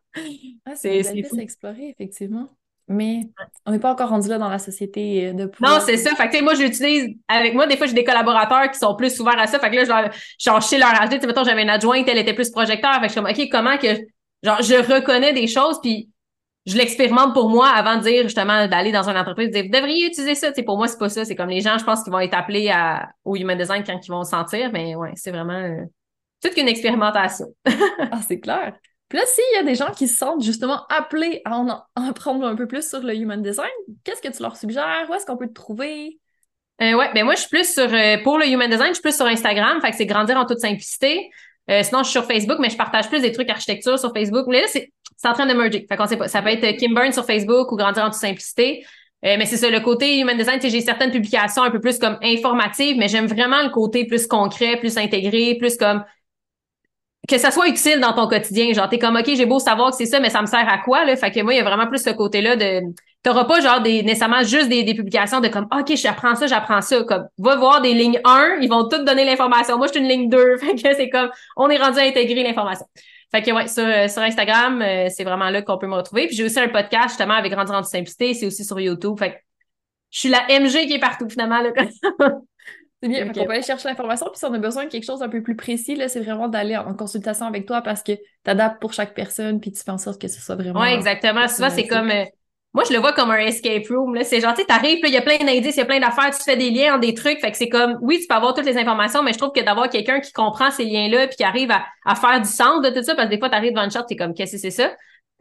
[0.76, 2.48] c'est c'est explorer effectivement
[2.86, 3.20] mais
[3.64, 6.14] on n'est pas encore rendu là dans la société euh, de Non, c'est ça.
[6.14, 9.38] Fait que, moi, j'utilise, avec moi, des fois, j'ai des collaborateurs qui sont plus ouverts
[9.38, 9.58] à ça.
[9.58, 12.18] Fait que là, je genre, chez leur âge, tu sais, mettons, j'avais une adjointe, elle
[12.18, 12.92] était plus projecteur.
[12.94, 14.04] Fait que je suis comme, OK, comment que
[14.44, 16.10] Genre, je reconnais des choses, puis
[16.66, 19.70] je l'expérimente pour moi avant de dire justement d'aller dans une entreprise, de dire vous
[19.70, 20.52] devriez utiliser ça.
[20.64, 21.24] pour moi, c'est pas ça.
[21.24, 23.98] C'est comme les gens, je pense, qui vont être appelés à, au human design quand
[24.02, 24.70] ils vont le sentir.
[24.72, 25.84] Mais ouais, c'est vraiment euh,
[26.42, 27.46] toute une expérimentation.
[27.66, 28.74] ah, c'est clair.
[29.08, 32.46] Puis là, s'il y a des gens qui se sentent justement appelés à en, apprendre
[32.46, 33.70] un peu plus sur le human design,
[34.02, 35.06] qu'est-ce que tu leur suggères?
[35.08, 36.18] Où est-ce qu'on peut te trouver?
[36.82, 39.02] Euh, ouais, ben moi, je suis plus sur, euh, pour le human design, je suis
[39.02, 39.80] plus sur Instagram.
[39.80, 41.30] Fait que c'est grandir en toute simplicité.
[41.70, 44.46] Euh, sinon, je suis sur Facebook, mais je partage plus des trucs architecture sur Facebook.
[44.48, 44.90] Mais là, c'est,
[45.24, 45.86] en train de merger.
[45.88, 46.28] Fait qu'on sait pas.
[46.28, 48.84] Ça peut être Kim Burns sur Facebook ou Grandir en toute simplicité.
[49.24, 52.18] Euh, mais c'est ça, le côté human design, j'ai certaines publications un peu plus comme
[52.22, 56.04] informatives, mais j'aime vraiment le côté plus concret, plus intégré, plus comme
[57.26, 58.70] que ça soit utile dans ton quotidien.
[58.74, 60.76] Genre, t'es comme, OK, j'ai beau savoir que c'est ça, mais ça me sert à
[60.78, 61.16] quoi, là?
[61.16, 62.82] Fait que moi, il y a vraiment plus ce côté-là de,
[63.24, 66.82] t'auras pas genre des, nécessairement juste des, des publications de comme, OK, j'apprends ça, j'apprends
[66.82, 67.02] ça.
[67.04, 69.78] Comme, va voir des lignes 1, ils vont toutes donner l'information.
[69.78, 70.56] Moi, je suis une ligne 2.
[70.58, 72.86] Fait que c'est comme, on est rendu à intégrer l'information.
[73.32, 76.26] Fait que ouais, sur, sur Instagram, euh, c'est vraiment là qu'on peut me retrouver.
[76.26, 79.18] Puis j'ai aussi un podcast justement avec Grandir en simplicité, c'est aussi sur YouTube.
[79.18, 79.36] Fait que
[80.10, 81.60] je suis la MG qui est partout finalement.
[81.60, 81.70] Là.
[83.02, 85.20] C'est bien, on peut aller chercher l'information, puis si on a besoin de quelque chose
[85.22, 88.22] un peu plus précis, là, c'est vraiment d'aller en consultation avec toi parce que tu
[88.46, 90.80] adaptes pour chaque personne, puis tu fais en sorte que ce soit vraiment.
[90.80, 91.46] Oui, exactement.
[91.46, 92.10] Souvent, c'est comme.
[92.74, 94.18] Moi, je le vois comme un escape room.
[94.24, 96.36] C'est genre, tu sais, t'arrives, il y a plein d'indices, il y a plein d'affaires,
[96.36, 97.40] tu fais des liens entre des trucs.
[97.40, 99.60] Fait que c'est comme, oui, tu peux avoir toutes les informations, mais je trouve que
[99.64, 103.02] d'avoir quelqu'un qui comprend ces liens-là puis qui arrive à, faire du sens de tout
[103.04, 104.90] ça, parce que des fois, t'arrives devant une charte, t'es comme, qu'est-ce que c'est ça?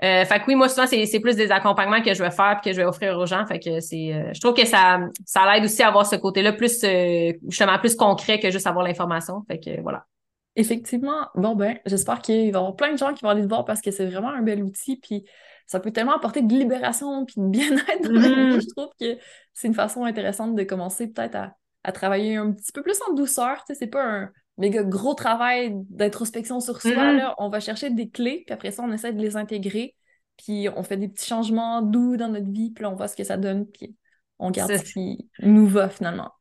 [0.03, 2.63] Euh, fait que oui, moi, souvent, c'est plus des accompagnements que je vais faire et
[2.63, 3.45] que je vais offrir aux gens.
[3.47, 4.13] Fait que c'est.
[4.13, 7.77] Euh, je trouve que ça, ça l'aide aussi à avoir ce côté-là plus euh, justement
[7.79, 9.43] plus concret que juste avoir l'information.
[9.47, 10.05] Fait que voilà.
[10.55, 11.27] Effectivement.
[11.35, 13.65] Bon ben, j'espère qu'il va y avoir plein de gens qui vont aller te voir
[13.65, 14.97] parce que c'est vraiment un bel outil.
[14.97, 15.25] Puis
[15.67, 18.09] ça peut tellement apporter de libération puis de bien-être.
[18.09, 18.61] Mm-hmm.
[18.61, 19.17] je trouve que
[19.53, 23.13] c'est une façon intéressante de commencer peut-être à, à, travailler un petit peu plus en
[23.13, 23.63] douceur.
[23.65, 26.91] Tu sais, c'est pas un méga gros travail d'introspection sur soi.
[26.91, 27.17] Mm-hmm.
[27.17, 29.95] là, on va chercher des clés, puis après ça, on essaie de les intégrer,
[30.37, 33.23] puis on fait des petits changements doux dans notre vie, puis on voit ce que
[33.23, 33.95] ça donne, puis
[34.39, 36.31] on garde ce qui nous va finalement.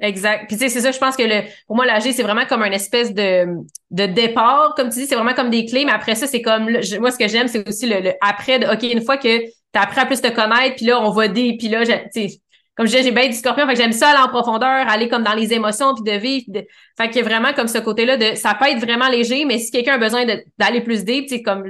[0.00, 0.46] Exact.
[0.48, 2.62] Puis tu sais, c'est ça, je pense que le, pour moi, l'AG, c'est vraiment comme
[2.62, 3.46] une espèce de,
[3.90, 4.74] de départ.
[4.74, 6.64] Comme tu dis, c'est vraiment comme des clés, mais après ça, c'est comme,
[6.98, 10.00] moi, ce que j'aime, c'est aussi le, après de, OK, une fois que tu appris
[10.00, 12.40] à plus te connaître, puis là, on va des, puis là, tu sais,
[12.74, 15.08] comme je disais, j'ai bien du scorpion, fait que j'aime ça aller en profondeur, aller
[15.08, 16.44] comme dans les émotions, puis de vivre.
[16.48, 16.64] De...
[16.96, 19.94] Fait a vraiment comme ce côté-là de ça peut être vraiment léger, mais si quelqu'un
[19.94, 20.24] a besoin
[20.58, 21.64] d'aller plus deep, tu sais, comme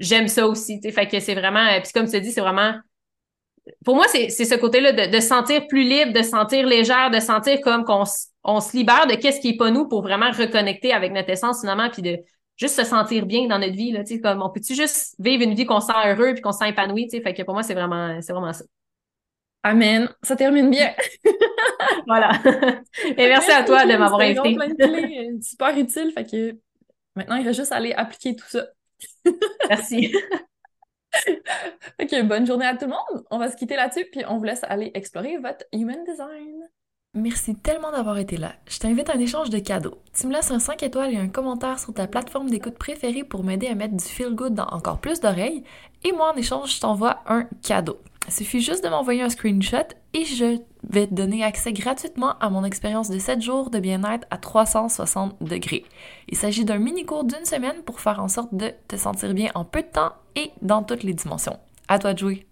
[0.00, 0.80] j'aime ça aussi.
[0.80, 1.64] Tu sais, fait que c'est vraiment.
[1.82, 2.72] Puis comme tu dis, c'est vraiment
[3.84, 7.10] pour moi, c'est ce côté-là de, de se sentir plus libre, de se sentir légère,
[7.10, 8.04] de sentir comme qu'on
[8.44, 11.60] on se libère de qu'est-ce qui est pas nous pour vraiment reconnecter avec notre essence
[11.60, 12.18] finalement, puis de
[12.56, 13.92] juste se sentir bien dans notre vie.
[13.92, 16.70] Là, comme on peut-tu juste vivre une vie qu'on sent heureux puis qu'on se sent
[16.70, 17.08] épanoui?
[17.10, 18.64] Fait que pour moi, c'est vraiment, c'est vraiment ça.
[19.62, 20.08] Amen.
[20.22, 20.92] Ça termine bien.
[22.06, 22.32] voilà.
[23.04, 24.54] Et merci, à toi de m'avoir invité.
[24.54, 26.12] plein de clés, euh, super utile.
[26.12, 26.56] Fait que
[27.14, 28.66] maintenant, il reste juste aller appliquer tout ça.
[29.68, 30.14] merci.
[32.02, 33.24] ok, bonne journée à tout le monde.
[33.30, 36.68] On va se quitter là-dessus, puis on vous laisse aller explorer votre human design.
[37.14, 38.52] Merci tellement d'avoir été là.
[38.68, 39.98] Je t'invite à un échange de cadeaux.
[40.12, 43.44] Tu me laisses un 5 étoiles et un commentaire sur ta plateforme d'écoute préférée pour
[43.44, 45.64] m'aider à mettre du feel good dans encore plus d'oreilles.
[46.04, 47.98] Et moi, en échange, je t'envoie un cadeau.
[48.28, 50.58] Il suffit juste de m'envoyer un screenshot et je
[50.90, 55.42] vais te donner accès gratuitement à mon expérience de 7 jours de bien-être à 360
[55.42, 55.86] degrés.
[56.28, 59.50] Il s'agit d'un mini cours d'une semaine pour faire en sorte de te sentir bien
[59.54, 61.58] en peu de temps et dans toutes les dimensions.
[61.88, 62.47] À toi de jouer!